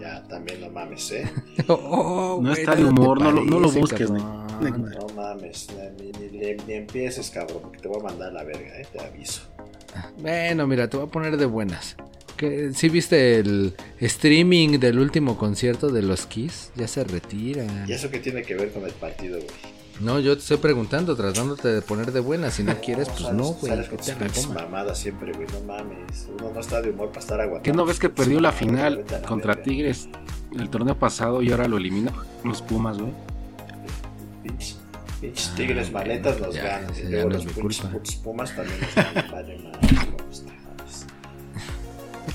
Ya, 0.00 0.22
también 0.28 0.60
no 0.60 0.70
mames, 0.70 1.10
¿eh? 1.12 1.30
Oh, 1.68 2.38
No 2.42 2.52
está 2.52 2.74
de 2.74 2.84
humor, 2.84 3.20
no 3.20 3.30
lo- 3.32 3.44
no 3.44 3.58
lo 3.60 3.68
parece, 3.68 3.80
busques. 3.80 4.10
Neymar. 4.10 4.96
No 4.98 5.06
mames. 5.14 5.68
Ni, 6.00 6.10
ni- 6.12 6.38
ni- 6.38 6.54
ni 6.66 6.72
empieces, 6.74 7.30
cabrón, 7.30 7.58
porque 7.62 7.78
te 7.78 7.88
voy 7.88 8.00
a 8.00 8.04
mandar 8.04 8.28
a 8.30 8.32
la 8.32 8.44
verga, 8.44 8.78
¿eh? 8.80 8.86
Te 8.92 9.00
aviso. 9.00 9.42
Bueno, 10.18 10.66
mira, 10.66 10.88
te 10.88 10.96
voy 10.96 11.06
a 11.06 11.10
poner 11.10 11.36
de 11.36 11.46
buenas. 11.46 11.96
Que 12.36 12.72
¿Sí 12.74 12.90
viste 12.90 13.38
el 13.38 13.74
streaming 13.98 14.78
del 14.78 14.98
último 14.98 15.38
concierto 15.38 15.88
de 15.88 16.02
los 16.02 16.26
Kiss? 16.26 16.70
Ya 16.76 16.86
se 16.86 17.02
retiran. 17.04 17.86
¿Y 17.88 17.92
eso 17.92 18.10
qué 18.10 18.18
tiene 18.18 18.42
que 18.42 18.54
ver 18.54 18.70
con 18.72 18.84
el 18.84 18.92
partido, 18.92 19.38
güey? 19.38 19.75
No, 20.00 20.20
yo 20.20 20.34
te 20.34 20.40
estoy 20.40 20.58
preguntando, 20.58 21.16
tratándote 21.16 21.68
de 21.68 21.80
poner 21.82 22.12
de 22.12 22.20
buenas. 22.20 22.54
Si 22.54 22.62
no 22.62 22.74
quieres, 22.80 23.08
pues 23.08 23.20
sales- 23.20 23.36
no, 23.36 23.44
güey. 23.54 23.72
Sales 23.72 23.88
que 23.88 23.96
con 24.14 24.28
tus 24.28 24.48
mamadas 24.48 24.98
siempre, 24.98 25.32
güey. 25.32 25.46
No 25.48 25.60
mames. 25.60 26.28
Uno 26.38 26.50
no 26.52 26.60
está 26.60 26.82
de 26.82 26.90
humor 26.90 27.08
para 27.08 27.20
estar 27.20 27.40
aguantando. 27.40 27.62
¿Qué 27.62 27.72
no 27.72 27.86
ves 27.86 27.98
que 27.98 28.08
perdió 28.10 28.40
la 28.40 28.52
final 28.52 29.04
contra. 29.26 29.62
Tigres 29.62 30.08
el 30.58 30.68
torneo 30.70 30.98
pasado 30.98 31.40
y 31.42 31.50
ahora 31.50 31.66
lo 31.66 31.78
elimina 31.78 32.12
los 32.44 32.60
Pumas, 32.62 32.98
güey? 32.98 33.12
Pinches, 34.42 34.76
pinches 35.20 35.48
Ah, 35.50 35.56
tigres 35.56 35.90
bueno, 35.90 36.08
maletas 36.08 36.54
ya, 36.54 36.62
ganan. 36.62 36.94
Y 36.94 37.02
ya 37.02 37.08
luego 37.08 37.28
no 37.30 37.34
los 37.36 37.46
es 37.46 37.56
mi 37.56 37.62
pinches 37.62 38.16
pumas 38.16 38.54
también 38.54 38.80
nos 38.80 38.94
ganan. 38.94 39.30
Vale, 39.32 39.58
no, 39.62 39.70
no. 39.70 40.16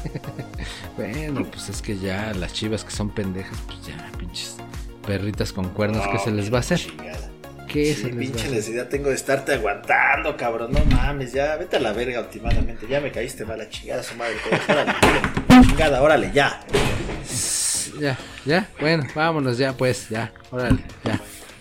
Bueno, 0.98 1.46
pues 1.50 1.70
es 1.70 1.82
que 1.82 1.98
ya 1.98 2.34
las 2.34 2.54
chivas 2.54 2.84
que 2.84 2.92
son 2.92 3.10
pendejas, 3.12 3.58
pues 3.66 3.86
ya, 3.88 4.12
pinches 4.18 4.58
perritas 5.06 5.54
con 5.54 5.70
cuernos, 5.70 6.06
¿qué 6.08 6.14
No, 6.16 6.20
se 6.20 6.32
les 6.32 6.52
va 6.54 6.58
a 6.58 6.60
hacer? 6.60 6.80
chingada. 6.80 7.31
¿Qué 7.72 7.94
Sí, 7.94 8.02
se 8.02 8.10
pinche 8.10 8.50
necesidad 8.50 8.90
tengo 8.90 9.10
de 9.10 9.16
estarte 9.16 9.54
aguantando, 9.54 10.36
cabrón. 10.36 10.72
No 10.74 10.84
mames, 10.86 11.32
ya, 11.32 11.56
vete 11.56 11.78
a 11.78 11.80
la 11.80 11.94
verga 11.94 12.20
últimamente. 12.20 12.86
Ya 12.90 13.00
me 13.00 13.12
caíste 13.12 13.46
mala 13.46 13.70
chingada, 13.70 14.04
su 14.04 14.16
madre. 14.16 14.36
Órale, 14.68 14.94
chingada, 15.68 16.02
órale, 16.02 16.32
ya. 16.34 16.60
Ya, 18.00 18.18
ya, 18.46 18.70
bueno, 18.80 19.04
vámonos 19.16 19.58
ya, 19.58 19.74
pues, 19.74 20.10
ya, 20.10 20.34
órale, 20.50 20.84
ya. 21.04 21.20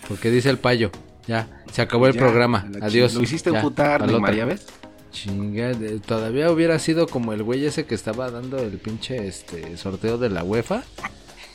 Porque 0.09 0.31
dice 0.31 0.51
el 0.51 0.59
payo, 0.59 0.91
ya, 1.27 1.47
se 1.73 1.83
acabó 1.83 2.07
el 2.07 2.15
Ya, 2.15 2.21
programa, 2.21 2.69
adiós. 2.81 3.15
Lo 3.15 3.23
hiciste 3.23 3.51
emputar, 3.51 4.05
¿ya 4.35 4.45
ves? 4.45 4.67
Chinga, 5.13 5.73
todavía 6.07 6.51
hubiera 6.51 6.79
sido 6.79 7.07
como 7.09 7.33
el 7.33 7.43
güey 7.43 7.67
ese 7.67 7.85
que 7.85 7.95
estaba 7.95 8.31
dando 8.31 8.59
el 8.59 8.79
pinche 8.79 9.27
este 9.27 9.77
sorteo 9.77 10.19
de 10.19 10.31
la 10.31 10.45
UEFA 10.45 10.85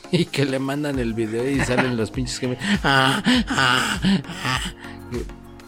y 0.12 0.24
que 0.26 0.44
le 0.44 0.58
mandan 0.58 0.98
el 0.98 1.14
video 1.14 1.48
y 1.48 1.60
salen 1.60 1.96
los 1.96 2.10
pinches 2.10 2.38
que 2.40 2.48
me... 2.48 2.58
Ah, 2.82 3.22
ah, 3.48 4.00
ah. 4.44 4.60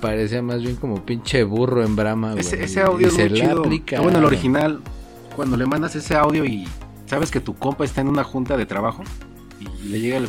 Parecía 0.01 0.43
más 0.43 0.63
bien 0.63 0.77
como 0.77 1.05
pinche 1.05 1.43
burro 1.43 1.85
en 1.85 1.97
brama, 1.97 2.33
güey. 2.33 2.41
Ese, 2.41 2.63
ese 2.63 2.81
audio 2.83 3.07
Y 3.07 3.11
es 3.11 3.15
se 3.15 3.29
muy 3.29 3.41
chido. 3.41 3.61
aplica. 3.61 4.01
Bueno, 4.01 4.19
el 4.19 4.25
original, 4.25 4.81
cuando 5.35 5.57
le 5.57 5.67
mandas 5.67 5.97
ese 5.97 6.15
audio 6.17 6.45
y 6.45 6.69
sabes 7.07 7.31
que 7.31 7.41
tu 7.41 7.55
compa 7.57 7.85
está 7.85 8.01
en 8.01 8.09
una 8.09 8.23
junta 8.23 8.57
de 8.57 8.65
trabajo 8.65 9.03
y 9.61 9.89
le 9.89 10.01
llega 10.01 10.19
el, 10.19 10.29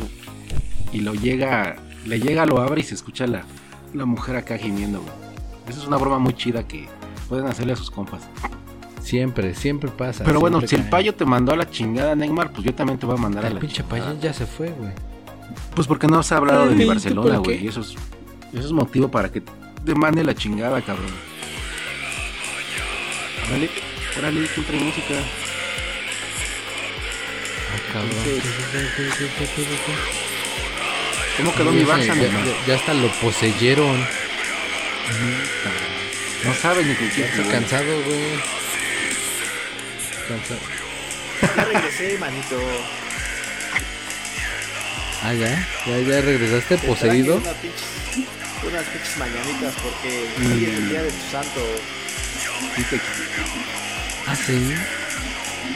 y 0.91 1.01
lo 1.01 1.13
llega, 1.13 1.75
le 2.05 2.19
llega, 2.19 2.45
lo 2.47 2.59
abre 2.61 2.81
y 2.81 2.83
se 2.83 2.95
escucha 2.95 3.27
la, 3.27 3.43
la 3.93 4.05
mujer 4.05 4.37
acá 4.37 4.57
gimiendo, 4.57 5.01
güey. 5.01 5.13
Esa 5.67 5.81
es 5.81 5.87
una 5.87 5.97
broma 5.97 6.17
muy 6.17 6.33
chida 6.33 6.67
que 6.67 6.87
pueden 7.27 7.45
hacerle 7.45 7.73
a 7.73 7.75
sus 7.75 7.91
compas. 7.91 8.23
Siempre, 9.01 9.55
siempre 9.55 9.89
pasa. 9.89 10.23
Pero 10.23 10.39
bueno, 10.39 10.61
si 10.65 10.75
el 10.75 10.89
payo 10.89 11.13
te 11.15 11.25
mandó 11.25 11.53
a 11.53 11.55
la 11.55 11.69
chingada, 11.69 12.15
Neymar, 12.15 12.51
pues 12.51 12.63
yo 12.63 12.73
también 12.73 12.99
te 12.99 13.05
voy 13.05 13.15
a 13.17 13.21
mandar 13.21 13.45
a 13.45 13.47
El 13.47 13.55
la 13.55 13.59
pinche 13.59 13.77
chingada. 13.83 14.05
payín 14.05 14.21
ya 14.21 14.33
se 14.33 14.45
fue, 14.45 14.69
güey. 14.69 14.91
Pues 15.75 15.87
porque 15.87 16.07
no 16.07 16.21
se 16.23 16.33
ha 16.33 16.37
hablado 16.37 16.65
de 16.65 16.71
Ay, 16.71 16.75
mi 16.75 16.83
¿tú 16.83 16.89
Barcelona, 16.89 17.37
güey. 17.37 17.63
Y 17.63 17.67
eso 17.69 17.81
es, 17.81 17.95
eso 18.53 18.65
es 18.67 18.71
motivo 18.71 19.09
para 19.09 19.31
que 19.31 19.41
te 19.41 19.95
mande 19.95 20.23
la 20.23 20.35
chingada, 20.35 20.81
cabrón. 20.81 21.07
Órale, 23.47 23.69
órale, 24.17 24.47
que 24.47 24.59
entre 24.61 24.79
música. 24.79 25.13
Ah, 27.71 27.93
cabrón. 27.93 28.11
¿Cómo 31.37 31.53
quedó 31.55 31.71
mi 31.71 31.83
Barça, 31.83 32.07
ya, 32.07 32.15
ya- 32.15 32.65
ya 32.67 32.75
hasta 32.75 32.93
lo 32.93 33.07
poseyeron. 33.21 33.97
No 36.45 36.53
sabe 36.53 36.83
ni 36.85 36.93
con 36.95 37.07
quién 37.09 37.27
Está 37.27 37.51
cansado, 37.51 37.85
güey. 38.05 38.59
Ya 40.29 41.63
regresé, 41.65 42.17
manito. 42.19 42.59
Ah, 45.23 45.33
ya. 45.33 45.67
Ya, 45.87 45.97
ya 45.99 46.21
regresaste 46.21 46.77
Te 46.77 46.87
poseído. 46.87 47.35
Unas 47.37 47.53
pinches, 47.55 47.83
unas 48.63 48.83
pinches 48.85 49.17
mañanitas 49.17 49.73
porque 49.81 50.29
hoy 50.37 50.65
es 50.65 50.73
el 50.77 50.89
día 50.89 51.03
de 51.03 51.11
tu 51.11 51.31
santo. 51.31 51.61
Sí 52.75 52.83
te, 52.89 53.01
Ah, 54.27 54.35
sí. 54.35 54.75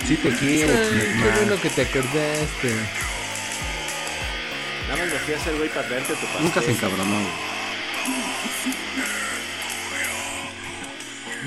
sí 0.07 0.15
te 0.17 0.29
quiere, 0.35 0.71
Ay, 0.73 1.19
qué 1.23 1.29
bueno 1.39 1.59
que 1.61 1.69
te 1.69 1.81
acordaste. 1.81 2.75
Nada 4.87 4.97
más 5.03 5.13
me 5.13 5.19
fui 5.19 5.33
a 5.33 5.37
hacer 5.37 5.55
güey 5.57 5.69
para 5.69 5.87
traerte 5.87 6.13
tu 6.13 6.19
pastel. 6.27 6.43
Nunca 6.43 6.61
se 6.61 6.71
encabronó, 6.71 7.03
güey. 7.15 7.53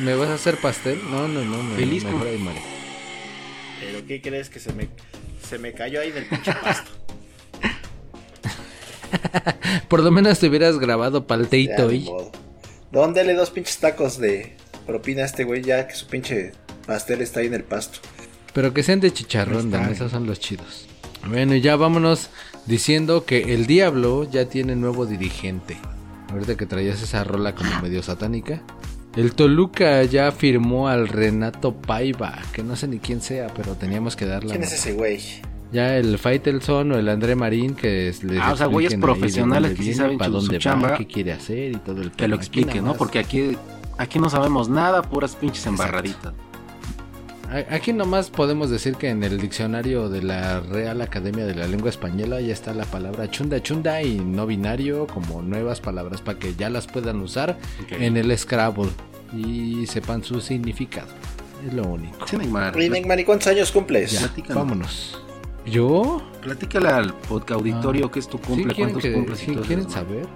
¿Me 0.02 0.14
vas 0.14 0.28
a 0.30 0.34
hacer 0.34 0.56
pastel? 0.58 1.00
No, 1.10 1.28
no, 1.28 1.42
no. 1.44 1.76
Feliz 1.76 2.04
muere. 2.04 2.38
Pero 3.80 4.06
¿qué 4.06 4.20
crees 4.22 4.48
que 4.48 4.60
se 4.60 4.72
me, 4.72 4.88
se 5.46 5.58
me 5.58 5.72
cayó 5.72 6.00
ahí 6.00 6.10
en 6.10 6.16
el 6.18 6.26
pinche 6.26 6.52
pasto? 6.52 6.90
Por 9.88 10.02
lo 10.02 10.10
menos 10.10 10.38
te 10.38 10.48
hubieras 10.48 10.78
grabado 10.78 11.26
pa'l 11.26 11.44
Ya, 11.44 11.48
teito 11.50 11.88
ni 11.88 11.96
y... 11.96 12.04
modo. 12.04 12.32
Dóndele 12.92 13.34
dos 13.34 13.50
pinches 13.50 13.78
tacos 13.78 14.18
de 14.18 14.56
propina 14.86 15.22
a 15.22 15.26
este 15.26 15.44
güey 15.44 15.62
ya 15.62 15.86
que 15.86 15.94
su 15.94 16.06
pinche 16.06 16.52
pastel 16.86 17.20
está 17.20 17.40
ahí 17.40 17.46
en 17.46 17.54
el 17.54 17.64
pasto. 17.64 17.98
Pero 18.52 18.72
que 18.72 18.82
sean 18.82 19.00
de 19.00 19.12
chicharrón, 19.12 19.70
Dan, 19.70 19.92
esos 19.92 20.10
son 20.10 20.26
los 20.26 20.40
chidos. 20.40 20.86
Bueno, 21.26 21.54
y 21.54 21.60
ya 21.60 21.76
vámonos 21.76 22.30
diciendo 22.66 23.24
que 23.24 23.54
el 23.54 23.66
Diablo 23.66 24.24
ya 24.30 24.48
tiene 24.48 24.76
nuevo 24.76 25.04
dirigente. 25.04 25.76
Ahorita 26.30 26.56
que 26.56 26.66
traías 26.66 27.02
esa 27.02 27.22
rola 27.24 27.54
como 27.54 27.82
medio 27.82 28.02
satánica. 28.02 28.62
El 29.16 29.32
Toluca 29.34 30.02
ya 30.04 30.30
firmó 30.30 30.88
al 30.88 31.08
Renato 31.08 31.74
Paiva, 31.74 32.38
que 32.52 32.62
no 32.62 32.76
sé 32.76 32.86
ni 32.86 32.98
quién 32.98 33.20
sea, 33.22 33.46
pero 33.56 33.74
teníamos 33.74 34.14
que 34.14 34.26
darle. 34.26 34.50
¿Quién 34.50 34.62
es 34.62 34.72
ese 34.72 34.92
güey? 34.92 35.18
Ya 35.72 35.96
el 35.96 36.18
Faitelson 36.18 36.92
o 36.92 36.98
el 36.98 37.08
André 37.08 37.34
Marín 37.34 37.74
que 37.74 38.08
es, 38.08 38.22
les 38.22 38.38
Ah, 38.40 38.52
o 38.52 38.56
sea, 38.56 38.66
güeyes 38.66 38.94
profesionales 38.96 39.76
que 39.76 39.82
sí 39.82 39.94
saben 39.94 40.16
para 40.18 40.30
su- 40.30 40.40
su 40.40 40.46
dónde 40.46 40.58
chamba. 40.58 40.90
va, 40.90 40.98
qué 40.98 41.06
quiere 41.06 41.32
hacer 41.32 41.72
y 41.72 41.76
todo 41.76 42.02
el 42.02 42.12
Que 42.12 42.28
lo 42.28 42.36
explique, 42.36 42.80
¿no? 42.80 42.94
Porque 42.94 43.18
aquí, 43.18 43.56
aquí 43.98 44.18
no 44.18 44.28
sabemos 44.30 44.68
nada, 44.68 45.02
puras 45.02 45.34
pinches 45.34 45.66
embarraditas. 45.66 46.34
Aquí 47.70 47.92
nomás 47.92 48.28
podemos 48.28 48.70
decir 48.70 48.96
que 48.96 49.08
en 49.08 49.22
el 49.22 49.38
diccionario 49.40 50.08
de 50.08 50.22
la 50.22 50.60
Real 50.60 51.00
Academia 51.00 51.46
de 51.46 51.54
la 51.54 51.66
Lengua 51.68 51.90
Española 51.90 52.40
ya 52.40 52.52
está 52.52 52.74
la 52.74 52.84
palabra 52.84 53.30
chunda 53.30 53.62
chunda 53.62 54.02
y 54.02 54.18
no 54.18 54.46
binario 54.46 55.06
como 55.06 55.42
nuevas 55.42 55.80
palabras 55.80 56.20
para 56.20 56.38
que 56.38 56.54
ya 56.56 56.68
las 56.70 56.86
puedan 56.86 57.20
usar 57.20 57.56
en 57.90 58.16
el 58.16 58.36
Scrabble 58.36 58.90
y 59.32 59.86
sepan 59.86 60.24
su 60.24 60.40
significado. 60.40 61.08
Es 61.66 61.72
lo 61.72 61.84
único. 61.84 62.26
Sí, 62.26 62.36
Neymar, 62.36 62.76
Oye, 62.76 62.90
Neymar, 62.90 63.20
¿y 63.20 63.24
cuántos 63.24 63.46
años 63.48 63.70
cumples? 63.70 64.10
Ya, 64.12 64.20
platícanos. 64.20 64.56
vámonos. 64.62 65.22
¿Yo? 65.64 66.22
Platícale 66.42 66.88
al 66.88 67.14
podcast 67.14 67.52
auditorio 67.60 68.10
que 68.10 68.18
es 68.18 68.28
tu 68.28 68.38
¿Sí 68.38 68.44
cumple, 68.44 68.74
quieren, 68.74 68.92
cuántos 68.92 69.02
que- 69.02 69.12
cumples 69.12 69.38
sí 69.38 69.46
quieren 69.66 69.90
saber? 69.90 70.26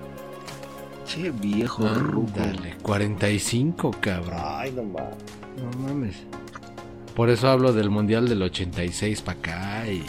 Che, 1.07 1.31
viejo 1.33 1.89
ruco. 1.89 2.31
Dale, 2.37 2.77
45, 2.83 3.91
cabrón. 4.01 4.39
Ay, 4.43 4.73
no 4.73 4.85
mames. 4.85 5.17
No 5.57 5.79
mames. 5.89 6.17
Por 7.15 7.31
eso 7.31 7.49
hablo 7.49 7.73
del 7.73 7.91
Mundial 7.91 8.29
del 8.29 8.43
86 8.43 9.23
para 9.23 9.39
acá 9.39 9.89
y... 9.89 10.05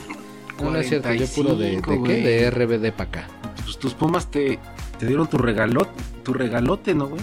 No, 0.62 0.70
no 0.70 0.78
es 0.78 0.90
cierto, 0.90 1.12
yo 1.14 1.26
puro 1.28 1.56
de, 1.56 1.72
de 1.72 1.82
45, 1.82 2.04
qué? 2.04 2.22
De 2.22 2.52
RBD 2.52 2.92
para 2.92 3.10
acá. 3.10 3.28
Pues 3.64 3.78
tus 3.78 3.94
pumas 3.96 4.30
te, 4.30 4.60
te 5.00 5.08
dieron 5.08 5.28
tu 5.28 5.40
regalote, 5.40 5.92
tu 6.24 6.34
regalote, 6.34 6.94
¿no, 6.94 7.08
güey? 7.08 7.22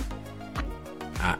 A, 1.23 1.39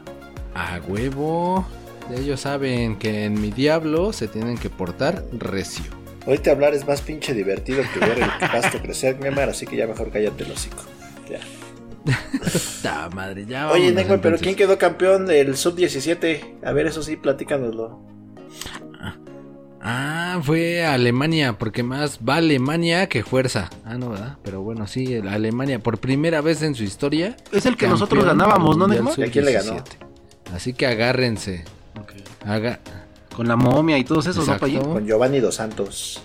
a 0.55 0.79
huevo. 0.87 1.67
Ellos 2.15 2.39
saben 2.39 2.97
que 2.97 3.25
en 3.25 3.39
mi 3.39 3.51
diablo 3.51 4.13
se 4.13 4.27
tienen 4.27 4.57
que 4.57 4.69
portar 4.69 5.25
recio. 5.33 5.85
Ahorita 6.25 6.51
hablar 6.51 6.73
es 6.73 6.87
más 6.87 7.01
pinche 7.01 7.33
divertido 7.33 7.83
que 7.93 7.99
ver 7.99 8.19
el 8.19 8.29
pasto 8.49 8.81
crecer, 8.81 9.19
Neymar, 9.19 9.49
así 9.49 9.65
que 9.65 9.75
ya 9.75 9.87
mejor 9.87 10.09
cállate 10.11 10.43
el 10.43 10.51
hocico. 10.51 10.83
Ya. 11.29 11.39
Ta 12.81 13.09
madre, 13.09 13.45
ya 13.45 13.69
Oye, 13.71 13.91
Neymar, 13.91 14.21
pero. 14.21 14.37
¿quién 14.37 14.55
quedó 14.55 14.77
campeón 14.77 15.25
del 15.25 15.55
sub-17? 15.55 16.63
A 16.63 16.71
ver, 16.71 16.87
eso 16.87 17.03
sí, 17.03 17.15
platícanoslo. 17.15 18.08
Ah, 19.81 20.39
fue 20.43 20.85
Alemania, 20.85 21.57
porque 21.57 21.83
más 21.83 22.19
va 22.27 22.35
Alemania 22.35 23.07
que 23.07 23.23
fuerza. 23.23 23.69
Ah, 23.85 23.97
no, 23.97 24.09
¿verdad? 24.09 24.37
Pero 24.43 24.61
bueno, 24.61 24.87
sí, 24.87 25.15
Alemania, 25.17 25.79
por 25.79 25.99
primera 25.99 26.41
vez 26.41 26.61
en 26.61 26.75
su 26.75 26.83
historia. 26.83 27.37
Es 27.51 27.65
el 27.65 27.77
que 27.77 27.87
nosotros 27.87 28.25
ganábamos, 28.25 28.75
¿no, 28.77 28.87
Neymar? 28.87 29.17
¿Y 29.17 29.23
a 29.23 29.31
quién 29.31 29.45
le 29.45 29.53
ganó? 29.53 29.77
sub-17. 29.77 30.53
Así 30.53 30.73
que 30.73 30.85
agárrense. 30.87 31.63
Haga... 32.45 32.79
Con 33.35 33.47
la 33.47 33.55
momia 33.55 33.97
y 33.97 34.03
todos 34.03 34.25
esos, 34.25 34.45
¿no, 34.47 34.53
Exacto. 34.53 34.65
Payín? 34.65 34.81
Con 34.93 35.05
Giovanni 35.05 35.39
Dos 35.39 35.55
Santos. 35.55 36.21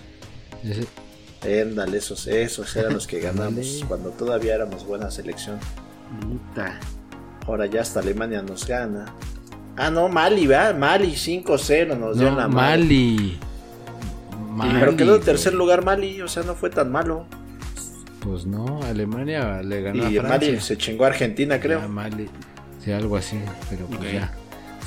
Ese- 0.63 0.85
Éndale, 1.43 1.99
esos, 1.99 2.27
esos 2.27 2.75
eran 2.75 2.93
los 2.93 3.07
que 3.07 3.19
ganamos 3.19 3.85
cuando 3.87 4.09
todavía 4.09 4.55
éramos 4.55 4.85
buena 4.85 5.09
selección. 5.11 5.57
Ahora 7.47 7.67
ya 7.67 7.81
hasta 7.81 7.99
Alemania 7.99 8.41
nos 8.41 8.65
gana. 8.67 9.05
Ah, 9.77 9.89
no, 9.89 10.07
Mali, 10.07 10.47
¿verdad? 10.47 10.75
Mali 10.75 11.13
5-0 11.13 11.97
nos 11.97 12.17
dio 12.17 12.31
la 12.31 12.47
Mali. 12.47 13.37
Mali. 14.51 14.79
Pero 14.79 14.95
quedó 14.95 15.15
en 15.15 15.21
tercer 15.21 15.53
lugar 15.53 15.83
Mali, 15.83 16.21
o 16.21 16.27
sea, 16.27 16.43
no 16.43 16.55
fue 16.55 16.69
tan 16.69 16.91
malo. 16.91 17.25
Pues 18.21 18.45
no, 18.45 18.81
Alemania 18.83 19.61
le 19.61 19.81
ganó 19.81 20.09
y 20.09 20.17
a 20.17 20.21
Francia. 20.21 20.49
Mali 20.49 20.59
se 20.61 20.77
chingó 20.77 21.03
a 21.03 21.07
Argentina, 21.07 21.59
creo. 21.59 21.87
Mali, 21.89 22.29
sí, 22.83 22.91
algo 22.91 23.17
así, 23.17 23.37
pero 23.69 23.85
pues 23.87 24.13
ya. 24.13 24.33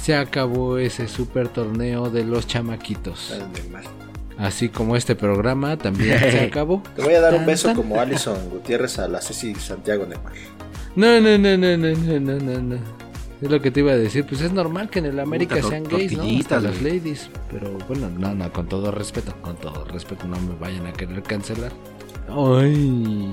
Se 0.02 0.16
acabó 0.16 0.78
ese 0.78 1.06
super 1.06 1.48
torneo 1.48 2.08
de 2.08 2.24
los 2.24 2.46
chamaquitos. 2.46 3.38
Así 4.38 4.68
como 4.68 4.96
este 4.96 5.14
programa 5.16 5.76
también 5.76 6.18
se 6.18 6.40
acabó. 6.46 6.82
Te 6.96 7.02
voy 7.02 7.14
a 7.14 7.20
dar 7.20 7.34
un 7.34 7.44
beso 7.44 7.74
como 7.74 8.00
Alison 8.00 8.48
Gutiérrez 8.50 8.98
a 9.00 9.08
la 9.08 9.20
Ceci 9.20 9.54
Santiago 9.56 10.06
Neymar. 10.06 10.32
No, 10.96 11.20
no, 11.20 11.36
no, 11.36 11.56
no, 11.58 11.76
no, 11.76 11.94
no, 11.94 12.38
no, 12.38 12.60
no. 12.62 13.07
Es 13.40 13.50
lo 13.50 13.60
que 13.60 13.70
te 13.70 13.80
iba 13.80 13.92
a 13.92 13.96
decir. 13.96 14.26
Pues 14.26 14.40
es 14.40 14.52
normal 14.52 14.90
que 14.90 14.98
en 14.98 15.06
el 15.06 15.20
América 15.20 15.56
Puta, 15.56 15.68
sean 15.68 15.84
gays, 15.84 16.16
¿no? 16.16 16.24
Hasta 16.24 16.60
las 16.60 16.82
ladies. 16.82 17.30
Pero 17.50 17.70
bueno, 17.86 18.10
no, 18.10 18.34
no, 18.34 18.52
con 18.52 18.68
todo 18.68 18.90
respeto. 18.90 19.32
Con 19.42 19.56
todo 19.56 19.84
respeto, 19.84 20.26
no 20.26 20.38
me 20.40 20.54
vayan 20.56 20.86
a 20.86 20.92
querer 20.92 21.22
cancelar. 21.22 21.72
Ay. 22.28 23.32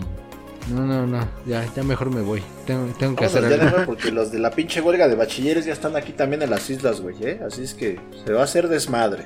No, 0.74 0.86
no, 0.86 1.06
no. 1.06 1.28
Ya, 1.46 1.66
ya 1.76 1.84
mejor 1.84 2.12
me 2.12 2.22
voy. 2.22 2.42
Tengo, 2.66 2.86
tengo 2.98 3.16
que 3.16 3.26
Vámonos 3.26 3.46
hacer 3.46 3.60
ya, 3.60 3.70
algo. 3.70 3.86
Porque 3.86 4.12
los 4.12 4.32
de 4.32 4.40
la 4.40 4.52
pinche 4.52 4.82
huelga 4.82 5.08
de 5.08 5.16
bachilleres 5.16 5.66
ya 5.66 5.74
están 5.74 5.96
aquí 5.96 6.12
también 6.12 6.42
en 6.42 6.50
las 6.50 6.70
islas, 6.70 7.02
güey, 7.02 7.16
¿eh? 7.22 7.40
Así 7.46 7.64
es 7.64 7.74
que 7.74 8.00
se 8.26 8.34
va 8.34 8.42
a 8.42 8.44
hacer 8.46 8.68
desmadre. 8.68 9.26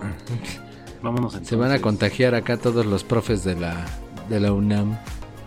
Vámonos 1.02 1.32
entonces. 1.32 1.48
Se 1.48 1.56
van 1.56 1.72
a 1.72 1.80
contagiar 1.80 2.34
acá 2.34 2.56
todos 2.56 2.84
los 2.84 3.04
profes 3.04 3.42
de 3.42 3.56
la, 3.56 3.86
de 4.28 4.38
la 4.38 4.52
UNAM. 4.52 4.98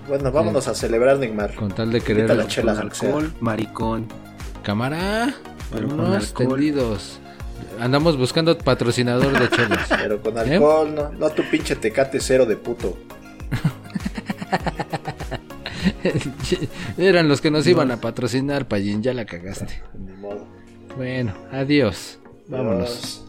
Bueno, 0.07 0.31
vámonos 0.31 0.67
a 0.67 0.75
celebrar, 0.75 1.17
Neymar. 1.17 1.55
Con 1.55 1.71
tal 1.71 1.91
de 1.91 2.01
querer 2.01 2.29
alcohol, 2.29 3.33
maricón. 3.39 4.07
Cámara. 4.63 5.33
Pero 5.71 5.87
Vámonos 5.87 6.33
tendidos. 6.33 7.19
Andamos 7.79 8.17
buscando 8.17 8.57
patrocinador 8.57 9.37
de 9.39 9.49
chelas. 9.49 9.87
Pero 10.01 10.21
con 10.21 10.37
¿Eh? 10.37 10.55
alcohol, 10.55 10.93
no, 10.93 11.09
no 11.11 11.29
tu 11.29 11.43
pinche 11.49 11.75
tecate 11.75 12.19
cero 12.19 12.45
de 12.45 12.55
puto. 12.55 12.97
Eran 16.97 17.27
los 17.27 17.41
que 17.41 17.51
nos 17.51 17.67
iban 17.67 17.91
a 17.91 17.97
patrocinar, 17.97 18.67
Payín, 18.67 19.03
ya 19.03 19.13
la 19.13 19.25
cagaste. 19.25 19.83
Ni 19.93 20.13
modo. 20.13 20.45
Bueno, 20.95 21.33
adiós. 21.51 22.19
Vámonos. 22.47 22.89
Adiós. 22.89 23.25